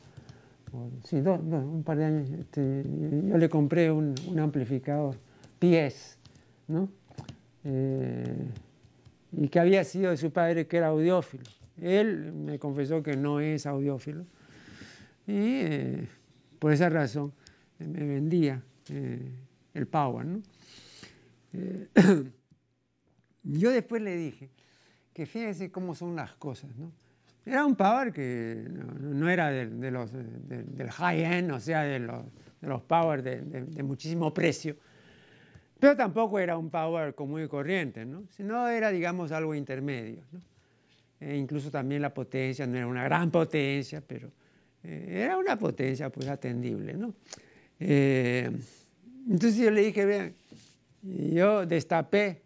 [1.04, 2.84] sí, un par de años, este,
[3.28, 5.16] yo le compré un, amplificador,
[5.60, 6.18] pies,
[6.68, 6.90] ¿no?
[7.64, 8.50] Eh,
[9.34, 11.44] y que había sido de su padre que era audiófilo.
[11.78, 14.26] Él me confesó que no es audiófilo
[15.28, 16.08] y eh,
[16.60, 17.34] por esa razón
[17.80, 19.32] me vendía eh,
[19.74, 20.26] el Power.
[20.26, 20.42] ¿no?
[23.44, 24.50] yo después le dije
[25.14, 26.76] que fíjense cómo son las cosas.
[26.76, 26.92] ¿no?
[27.46, 28.68] Era un power que
[29.00, 32.24] no, era de, los, del high-end, o sea, de los,
[32.62, 34.76] de los power de, muchísimo precio,
[35.80, 38.26] pero tampoco era un power común y corriente, ¿no?
[38.30, 40.24] sino era, digamos, algo intermedio.
[41.20, 44.32] E incluso también la potencia no era una gran potencia, pero
[44.84, 46.94] eh, era una potencia pues atendible.
[46.94, 47.14] ¿no?
[47.80, 48.52] Eh,
[49.28, 50.34] entonces yo le dije, vean,
[51.02, 52.42] yo destapé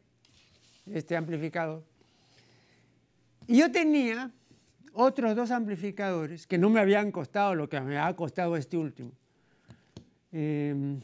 [0.92, 1.84] este amplificador
[3.48, 4.32] y yo tenía
[4.96, 9.12] otros dos amplificadores que no me habían costado lo que me ha costado este último,
[10.32, 10.98] eh,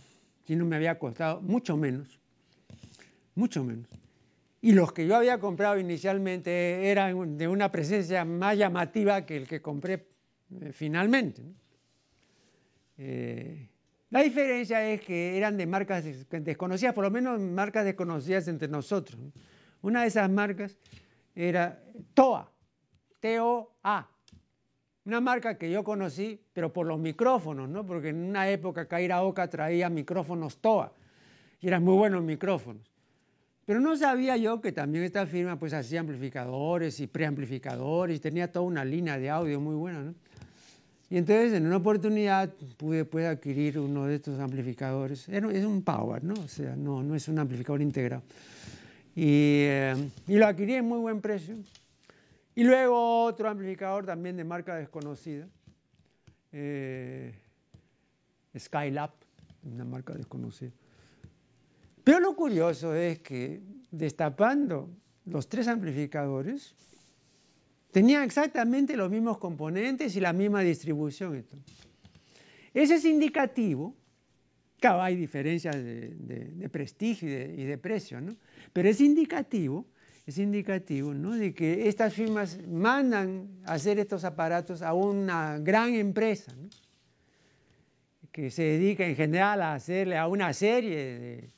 [0.46, 2.20] sino me había costado mucho menos,
[3.36, 3.88] mucho menos.
[4.62, 9.48] Y los que yo había comprado inicialmente eran de una presencia más llamativa que el
[9.48, 10.06] que compré
[10.62, 11.42] eh, finalmente.
[12.98, 13.68] Eh,
[14.12, 19.20] la diferencia es que eran de marcas desconocidas, por lo menos marcas desconocidas entre nosotros.
[19.82, 20.78] Una de esesas marcas
[21.34, 21.82] era
[22.14, 22.51] TOA,
[23.22, 24.08] T-O-A.
[25.06, 27.86] Una marca que yo conocí, pero por los micrófonos, ¿no?
[27.86, 30.92] Porque en una época Kaira Oka traía micrófonos TOA
[31.60, 32.84] y eran muy buenos micrófonos.
[33.66, 38.52] Pero no sabía yo que también esta firma pues hacía amplificadores y preamplificadores y tenía
[38.52, 40.16] toda una línea de audio muy buena, ¿no?
[41.10, 45.28] Y entonces en una oportunidad pude pues, adquirir uno de estos amplificadores.
[45.28, 46.36] Es un Power, ¿no?
[46.36, 48.24] O sea, no, no es un amplificador integrado.
[49.14, 49.96] Y, eh,
[50.28, 51.58] y lo adquirí en muy buen precio.
[52.56, 55.48] Y luego otro amplificador también de marca desconocida,
[56.52, 57.34] eh,
[58.58, 59.12] Skylab,
[59.64, 60.72] una marca desconocida.
[62.04, 64.90] Pero lo curioso es que destapando
[65.26, 66.74] los tres amplificadores,
[67.92, 71.46] tenían exactamente los mismos componentes y la misma distribución.
[72.74, 73.96] Ese es indicativo,
[74.80, 78.36] claro, hay diferencias de, prestigio y de, y de precio, ¿no?
[78.74, 79.86] pero es indicativo
[80.32, 81.36] es indicativo ¿no?
[81.36, 86.54] de que estas firmas mandan hacer estos aparatos a una gran empresa
[88.32, 91.52] que se dedica en general a hacerle a una serie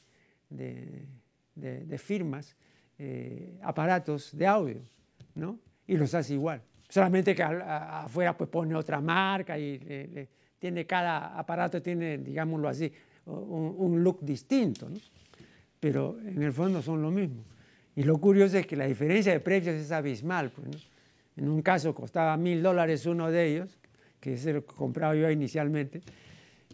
[0.49, 2.55] de, firmas
[2.97, 4.81] eh, aparatos de audio
[5.35, 5.59] ¿no?
[5.85, 6.61] y los hace igual.
[6.89, 12.91] Solamente que afuera pues pone otra marca y tiene cada aparato tiene, digámoslo así,
[13.25, 14.97] un, un look distinto, ¿no?
[15.79, 17.52] pero en el fondo son lo mismo.
[17.95, 20.51] Y lo curioso es que la diferencia de precios es abismal.
[20.51, 20.87] Pues,
[21.37, 23.77] En un caso costaba mil dólares uno de ellos,
[24.19, 26.01] que es el que compraba yo inicialmente,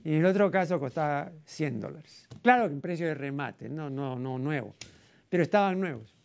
[0.03, 2.27] y en el otro caso costaba 100 dólares.
[2.41, 4.75] Claro que en precio de remate, no, no, no nuevo,
[5.29, 6.15] pero estaban nuevos.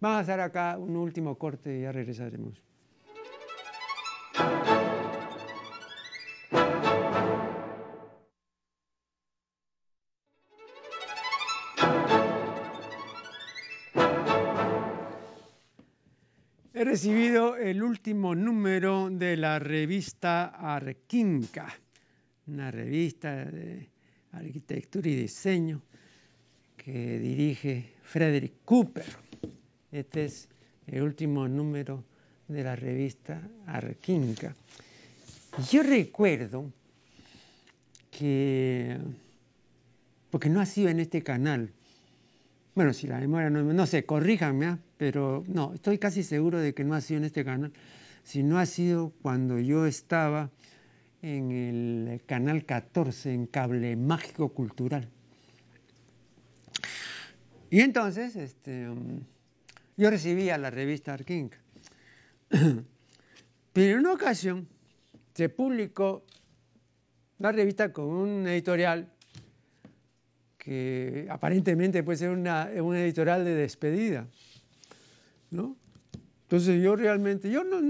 [0.00, 2.62] Vamos a hacer acá un último corte y ya regresaremos.
[16.78, 21.74] He recibido el último número de la revista Arquinca,
[22.48, 23.88] una revista de
[24.32, 25.80] arquitectura y diseño
[26.76, 29.06] que dirige Frederick Cooper.
[29.90, 30.50] Este es
[30.86, 32.04] el último número
[32.46, 34.54] de la revista Arquinca.
[35.72, 36.70] Yo recuerdo
[38.10, 38.98] que,
[40.28, 41.72] porque no ha sido en este canal,
[42.76, 44.78] bueno, si la memoria no, no sé, corríjanme, ¿ah?
[44.98, 47.72] pero no, estoy casi seguro de que no ha sido en este canal,
[48.22, 50.50] sino ha sido cuando yo estaba
[51.22, 55.08] en el canal 14, en Cable Mágico Cultural.
[57.70, 59.20] Y entonces, este, um,
[59.96, 61.48] yo recibía la revista Arking.
[63.72, 64.68] Pero en una ocasión
[65.32, 66.26] se publicó
[67.38, 69.15] la revista con un editorial
[70.66, 74.26] que aparentemente puede ser una, editorial de despedida.
[75.52, 75.76] ¿no?
[76.42, 77.80] Entonces yo realmente, yo no,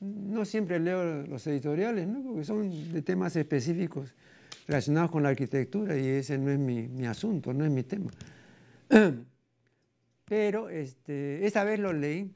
[0.00, 2.22] no, siempre leo los editoriales, ¿no?
[2.22, 4.14] porque son de temas específicos
[4.66, 8.10] relacionados con la arquitectura y ese no es mi, mi asunto, no es mi tema.
[10.24, 12.30] Pero este, esta vez lo leí.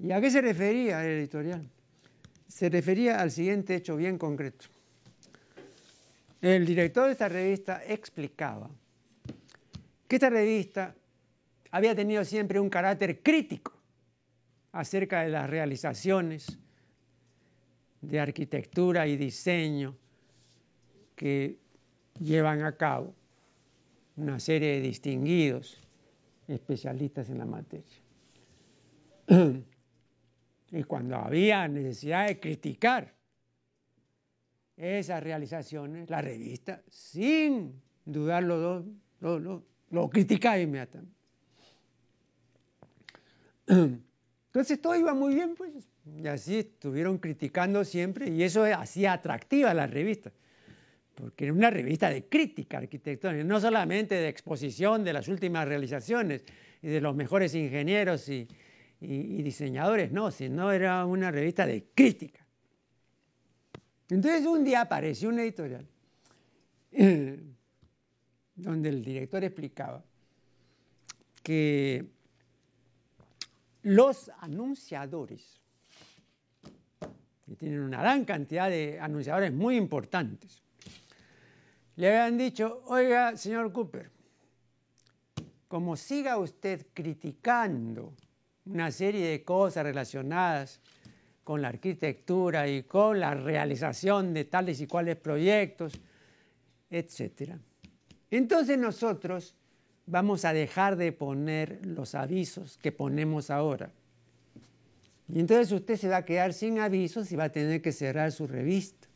[0.00, 1.70] ¿Y a qué se refería el editorial?
[2.48, 4.66] Se refería al siguiente hecho bien concreto.
[6.40, 8.70] El director de esta revista explicaba
[10.08, 10.94] que esta revista
[11.70, 13.72] había tenido siempre un carácter crítico
[14.72, 16.58] acerca de las realizaciones
[18.00, 19.96] de arquitectura y diseño
[21.14, 21.58] que
[22.18, 23.14] llevan a cabo
[24.16, 25.78] una serie de distinguidos
[26.48, 27.96] especialistas en la materia.
[30.72, 33.12] Y cuando había necesidad de criticar
[34.80, 38.84] esas realizaciones, la revista, sin dudarlo,
[39.20, 41.14] lo, lo, lo criticaba inmediatamente.
[44.46, 45.70] Entonces todo iba muy bien, pues,
[46.16, 50.32] y así estuvieron criticando siempre, y eso hacía atractiva la revista,
[51.14, 56.42] porque era una revista de crítica arquitectónica, no solamente de exposición de las últimas realizaciones
[56.80, 58.48] y de los mejores ingenieros y
[59.42, 62.39] diseñadores, no, sino era una revista de crítica.
[64.10, 65.86] Entonces un día apareció una editorial
[68.56, 70.04] donde el director explicaba
[71.42, 72.04] que
[73.82, 75.60] los anunciadores,
[77.46, 80.60] que tienen una gran cantidad de anunciadores muy importantes,
[81.96, 84.10] le habían dicho, oiga, señor Cooper,
[85.68, 88.12] como siga usted criticando
[88.64, 90.80] una serie de cosas relacionadas
[91.50, 96.00] con la arquitectura y con la realización de tales y cuales proyectos,
[96.88, 97.56] etc.
[98.30, 99.56] Entonces nosotros
[100.06, 103.90] vamos a dejar de poner los avisos que ponemos ahora.
[105.26, 108.30] Y entonces usted se va a quedar sin avisos y va a tener que cerrar
[108.30, 109.08] su revista.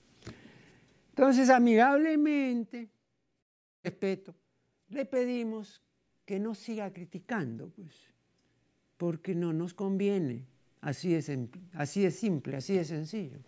[1.10, 2.88] Entonces, amigablemente,
[3.84, 4.34] respeto,
[4.88, 5.80] le pedimos
[6.24, 7.94] que no siga criticando, pues,
[8.96, 10.48] porque no nos conviene.
[10.84, 11.32] Así es,
[11.72, 13.38] así es simple, así es sencillo.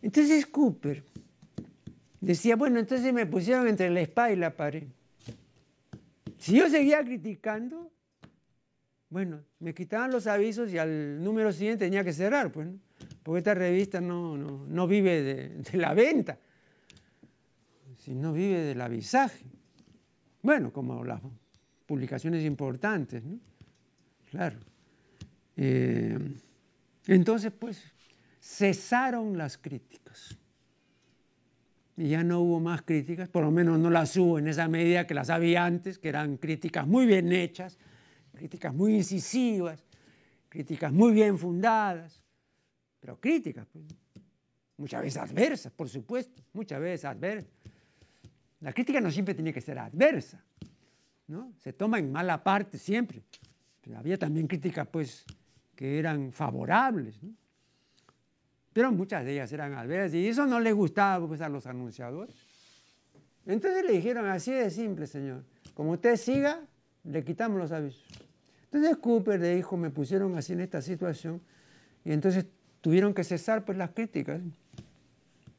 [0.00, 1.04] Entonces Cooper
[2.18, 4.84] decía, bueno, entonces me pusieron entre la espada y la pared.
[6.38, 7.92] Si yo seguía criticando,
[9.10, 12.66] bueno, me quitaban los avisos y al número siguiente tenía que cerrar, pues,
[13.22, 16.38] porque esta revista no, no, vive de, de, la venta,
[17.98, 19.44] sino vive del avisaje.
[20.40, 21.20] Bueno, como las
[21.84, 23.38] publicaciones importantes, ¿no?
[24.30, 24.67] Claro.
[25.60, 26.16] Eh,
[27.08, 27.82] entonces, pues,
[28.40, 30.38] cesaron las críticas.
[31.96, 35.04] Y ya no hubo más críticas, por lo menos no las hubo en esa medida
[35.08, 37.76] que las había antes, que eran críticas muy bien hechas,
[38.34, 39.84] críticas muy incisivas,
[40.48, 42.22] críticas muy bien fundadas,
[43.00, 43.84] pero críticas, pues,
[44.76, 47.50] muchas veces adversas, por supuesto, muchas veces adversas.
[48.60, 50.40] La crítica no siempre tiene que ser adversa,
[51.26, 51.52] ¿no?
[51.58, 53.24] Se toma en mala parte siempre.
[53.80, 55.24] Pero había también críticas, pues,
[55.78, 57.20] que eran favorables,
[58.72, 62.34] pero muchas de ellas eran adversas y eso no les gustaba pues, a los anunciadores.
[63.46, 66.66] Entonces le dijeron, así de simple, señor, como usted siga,
[67.04, 68.04] le quitamos los avisos.
[68.64, 71.40] Entonces Cooper le dijo, me pusieron así en esta situación
[72.04, 72.46] y entonces
[72.80, 74.42] tuvieron que cesar pues, las críticas.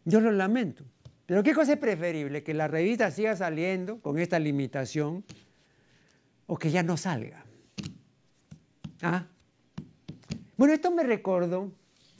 [0.03, 0.83] Yo lo lamento.
[1.27, 2.43] Pero ¿qué cosa es preferible?
[2.43, 5.23] ¿Que la revista siga saliendo con esta limitación
[6.45, 7.45] o que ya no salga?
[9.01, 9.25] ¿Ah?
[10.59, 11.71] Bueno, esto me recordó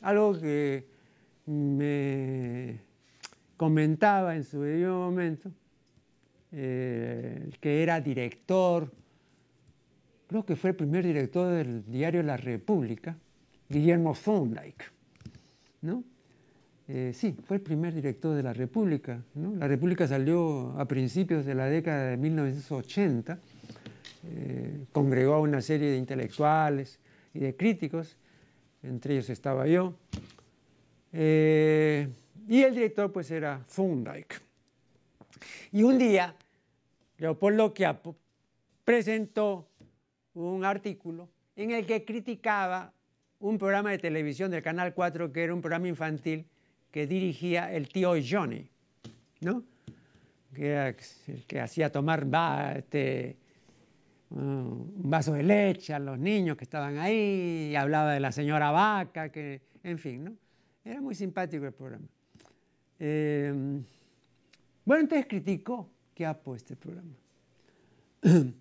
[0.01, 0.87] algo que
[1.45, 2.79] me
[3.57, 5.51] comentaba en su debido momento,
[6.53, 8.89] eh, que era director,
[10.25, 13.17] creo que fue el primer director del diario La República,
[13.67, 14.85] Guillermo Thorndike,
[15.81, 16.05] ¿no?
[16.87, 19.21] Eh, sí, fue el primer director de la República.
[19.35, 23.37] La República salió a principios de la década de 1980,
[24.23, 27.01] eh, congregó a una serie de intelectuales
[27.33, 28.15] y de críticos
[28.83, 29.93] entre ellos estaba yo.
[31.11, 32.07] Eh,
[32.47, 34.35] y el director pues era Thorndike.
[35.71, 36.35] Y un día
[37.17, 38.15] Leopoldo Quiapo
[38.83, 39.67] presentó
[40.33, 42.93] un artículo en el que criticaba
[43.39, 46.45] un programa de televisión del Canal 4 que era un programa infantil
[46.91, 48.67] que dirigía el tío Johnny,
[49.41, 49.63] ¿no?
[50.53, 50.95] Que,
[51.47, 52.27] que hacía tomar
[52.75, 53.37] este,
[54.31, 58.71] un vaso de leche a los niños que estaban ahí, y hablaba de la señora
[58.71, 60.33] vaca, que, en fin, ¿no?
[60.83, 62.07] Era muy simpático el programa.
[62.99, 63.81] Eh,
[64.85, 67.13] bueno, entonces criticó Quiapo este programa.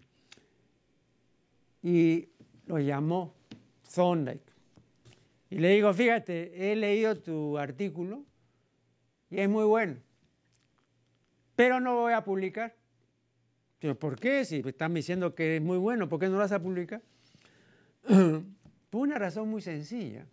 [1.82, 2.28] y
[2.66, 3.34] lo llamó
[3.94, 4.52] Thorndike.
[5.50, 8.22] Y le digo, fíjate, he leído tu artículo
[9.30, 9.96] y es muy bueno,
[11.56, 12.74] pero no voy a publicar.
[13.80, 14.44] ¿Por qué?
[14.44, 17.00] Si están diciendo que es muy bueno, ¿por qué no lo vas a publicar?
[18.90, 20.26] Por una razón muy sencilla.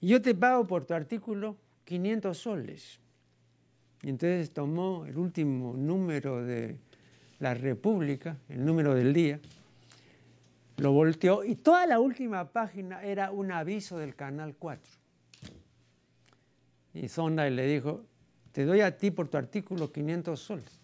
[0.00, 2.98] Yo te pago por tu artículo 500 soles.
[4.02, 6.76] Y entonces tomó el último número de
[7.38, 9.38] la República, el número del día,
[10.78, 14.92] lo volteó y toda la última página era un aviso del Canal 4.
[16.94, 18.04] Y Zonda le dijo,
[18.50, 20.81] te doy a ti por tu artículo 500 soles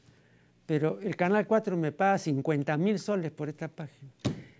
[0.69, 4.13] pero el Canal 4 me paga 50 mil soles por esta página.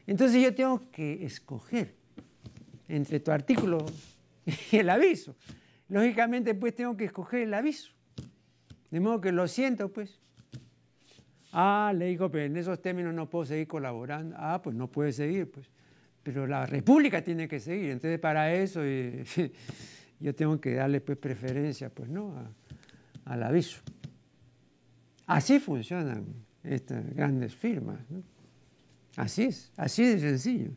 [0.07, 1.95] Entonces yo tengo que escoger
[2.89, 3.85] entre tu artículo
[4.73, 5.37] y el aviso.
[5.91, 7.93] Lógicamente, pues tengo que escoger el aviso.
[8.91, 10.19] De modo que lo siento, pues.
[11.53, 14.35] Ah, le digo, pero en esos términos no puedo seguir colaborando.
[14.39, 15.69] Ah, pues no puede seguir, pues.
[16.23, 17.91] Pero la República tiene que seguir.
[17.91, 18.81] Entonces, para eso
[20.21, 22.33] yo tengo que darle pues preferencia, pues, ¿no?
[23.27, 23.83] al aviso.
[25.29, 26.25] Así funcionan
[26.65, 28.01] estas grandes firmas.
[29.17, 30.71] Así es, así de sencillo.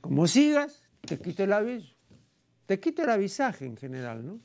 [0.00, 1.94] Como sigas, te quito el aviso.
[2.64, 4.40] Te quito el avisaje en general, ¿no?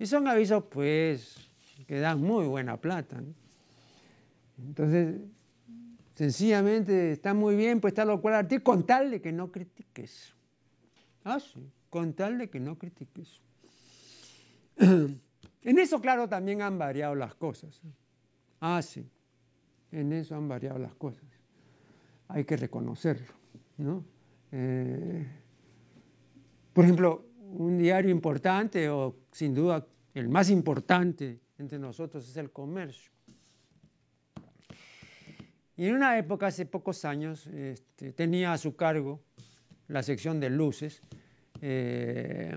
[0.00, 1.36] Y son avisos, pues,
[1.86, 3.22] que dan muy buena plata.
[4.58, 5.20] Entonces,
[6.16, 10.34] sencillamente está muy bien pues lo cual a ti con tal de que no critiques.
[11.22, 13.40] Ah, sí, con tal de que no critiques.
[15.62, 17.82] En eso, claro, también han variado las cosas.
[18.60, 19.08] Ah, sí,
[19.92, 21.24] en eso han variado las cosas.
[22.28, 23.32] Hay que reconocerlo,
[23.78, 24.04] ¿no?
[24.52, 25.26] Eh,
[26.72, 32.50] por ejemplo, un diario importante o sin duda el más importante entre nosotros es el
[32.50, 33.12] comercio.
[35.76, 39.20] Y en una época, hace pocos años, este, tenía a su cargo
[39.88, 41.02] la sección de luces.
[41.60, 42.56] Eh,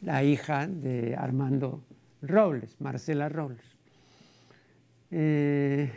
[0.00, 1.82] la hija de Armando
[2.22, 3.64] Robles, Marcela Robles.
[5.10, 5.90] Eh,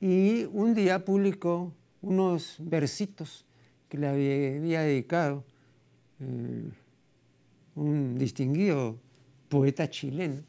[0.00, 1.72] y un día publicó
[2.02, 3.46] unos versitos
[3.88, 5.44] que le había, dedicado
[6.20, 6.70] eh,
[7.74, 8.98] un distinguido
[9.48, 10.42] poeta chileno.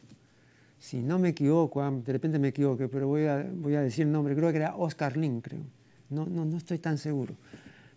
[0.79, 4.11] Si no me equivoco, de repente me equivoqué, pero voy a, voy a decir el
[4.11, 5.63] nombre, creo que era Oscar Lin, creo.
[6.09, 7.35] No, no, no estoy tan seguro.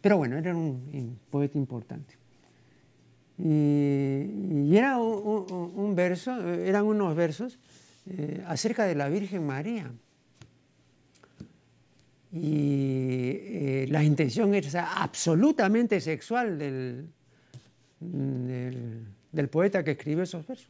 [0.01, 2.15] Pero bueno, era un, poeta importante.
[3.43, 7.59] Y, era un, verso, eran unos versos
[8.07, 9.91] eh, acerca de la Virgen María.
[12.33, 17.09] Y eh, la intención era absolutamente sexual del,
[17.99, 20.69] del, poeta que escribió esos versos.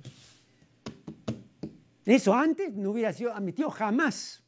[2.07, 4.43] Eso antes no hubiera sido admitido jamás.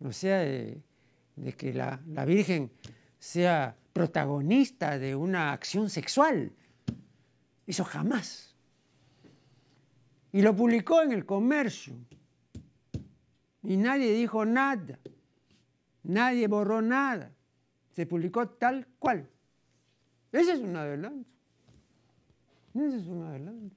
[0.00, 0.82] O sea, de,
[1.56, 2.70] que la, la, Virgen
[3.18, 6.52] sea protagonista de una acción sexual.
[7.66, 8.54] Eso jamás.
[10.32, 11.94] Y lo publicó en el comercio.
[13.62, 14.98] Y nadie dijo nada.
[16.02, 17.32] Nadie borró nada.
[17.92, 19.28] Se publicó tal cual.
[20.32, 21.30] Ese es un adelanto.
[22.74, 23.76] Ese es un adelanto.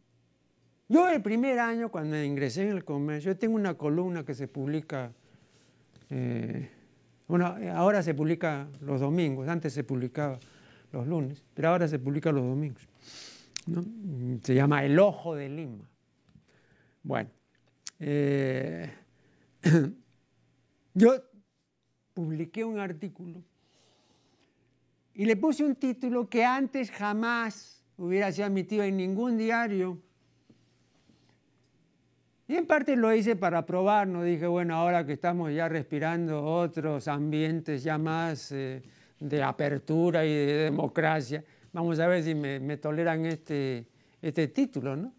[0.89, 4.47] Yo el primer año, cuando ingresé en el comercio, yo tengo una columna que se
[4.47, 5.11] publica,
[6.09, 6.71] eh,
[7.27, 10.39] bueno, ahora se publica los domingos, antes se publicaba
[10.93, 12.87] los lunes, pero ahora se publica los domingos.
[14.43, 15.89] Se llama El Ojo de Lima.
[17.03, 17.29] Bueno,
[17.99, 18.89] eh,
[20.93, 21.15] yo
[22.13, 23.43] publiqué un artículo
[25.13, 29.99] y le puse un título que antes jamás hubiera sido admitido en ningún diario.
[32.47, 36.43] Y en parte lo hice para probar, no dije, bueno, ahora que estamos ya respirando
[36.45, 38.81] otros ambientes ya más eh,
[39.19, 41.43] de apertura y de democracia,
[41.77, 43.85] vamos a ver si me, toleran este,
[44.19, 45.13] este título, ¿no?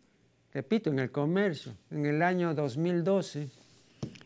[0.53, 3.49] Repito, en el comercio, en el año 2012.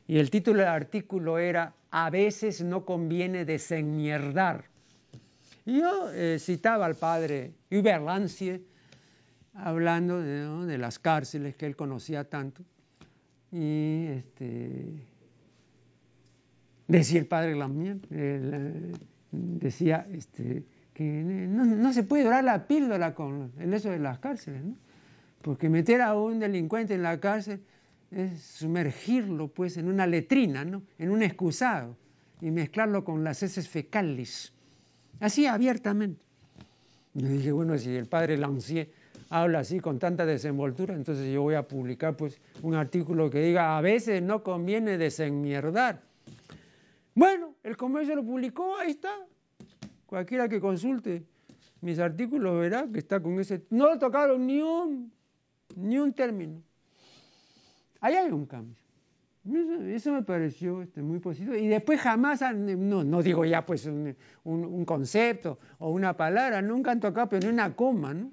[0.07, 4.65] Y el título del artículo era a veces no conviene desenmierdar.
[5.67, 8.63] Yo eh, citaba al padre Hubert Lancier
[9.53, 12.63] hablando de, las cárceles que él conocía tanto.
[13.51, 15.07] Y este,
[16.89, 18.93] decía el padre Lamier, eh,
[19.31, 20.65] decía este,
[20.95, 24.63] que no, se puede dorar la píldora con el eso de las cárceles,
[25.41, 27.63] porque meter a un delincuente en la cárcel
[28.11, 30.83] es sumergirlo pues en una letrina, ¿no?
[30.99, 31.97] en un excusado,
[32.41, 34.53] y mezclarlo con las heces fecales,
[35.21, 36.23] así abiertamente.
[37.15, 38.91] Yo dije, bueno, si el padre Lancier
[39.31, 43.77] habla así con tanta desenvoltura, entonces yo voy a publicar pues un artículo que diga,
[43.79, 46.03] a veces no conviene desenmierdar.
[47.15, 49.11] Bueno, el comercio lo publicó, ahí está.
[50.13, 51.25] Cualquiera que consulte
[51.81, 53.65] mis artículos verá que está con ese...
[53.71, 55.11] No lo tocaron ni un,
[55.75, 56.61] ni un término.
[57.99, 58.77] Ahí hay un cambio.
[59.87, 61.55] Eso, me pareció este, muy positivo.
[61.55, 67.01] Y después jamás, no, no digo ya pues un, concepto o una palabra, nunca han
[67.01, 68.31] tocado pero ni una coma, ¿no?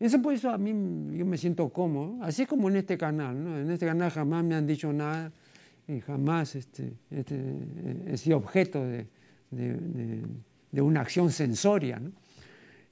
[0.00, 0.70] Eso por eso a mí
[1.18, 3.58] yo me siento cómodo, así como en este canal, ¿no?
[3.58, 5.30] En este canal jamás me han dicho nada
[5.86, 7.36] y jamás este, este
[8.06, 9.08] he sido objeto de,
[9.50, 12.12] de, una acción sensoria, ¿no?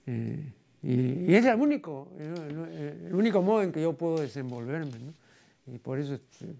[0.06, 0.52] Eh,
[0.84, 4.98] y, es el único, el, único modo en que yo puedo desenvolverme.
[4.98, 5.14] ¿no?
[5.74, 6.54] Y por eso este,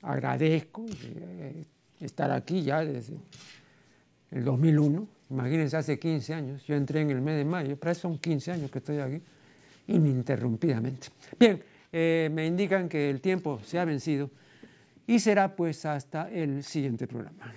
[0.00, 1.64] agradezco eh,
[2.00, 3.16] estar aquí ya desde
[4.30, 5.06] el 2001.
[5.28, 6.66] Imagínense, hace 15 años.
[6.66, 9.20] Yo entré en el mes de mayo, pero son 15 años que estoy aquí,
[9.88, 11.08] ininterrumpidamente.
[11.38, 14.30] Bien, eh, me indican que el tiempo se ha vencido
[15.06, 17.52] y será pues hasta el siguiente programa.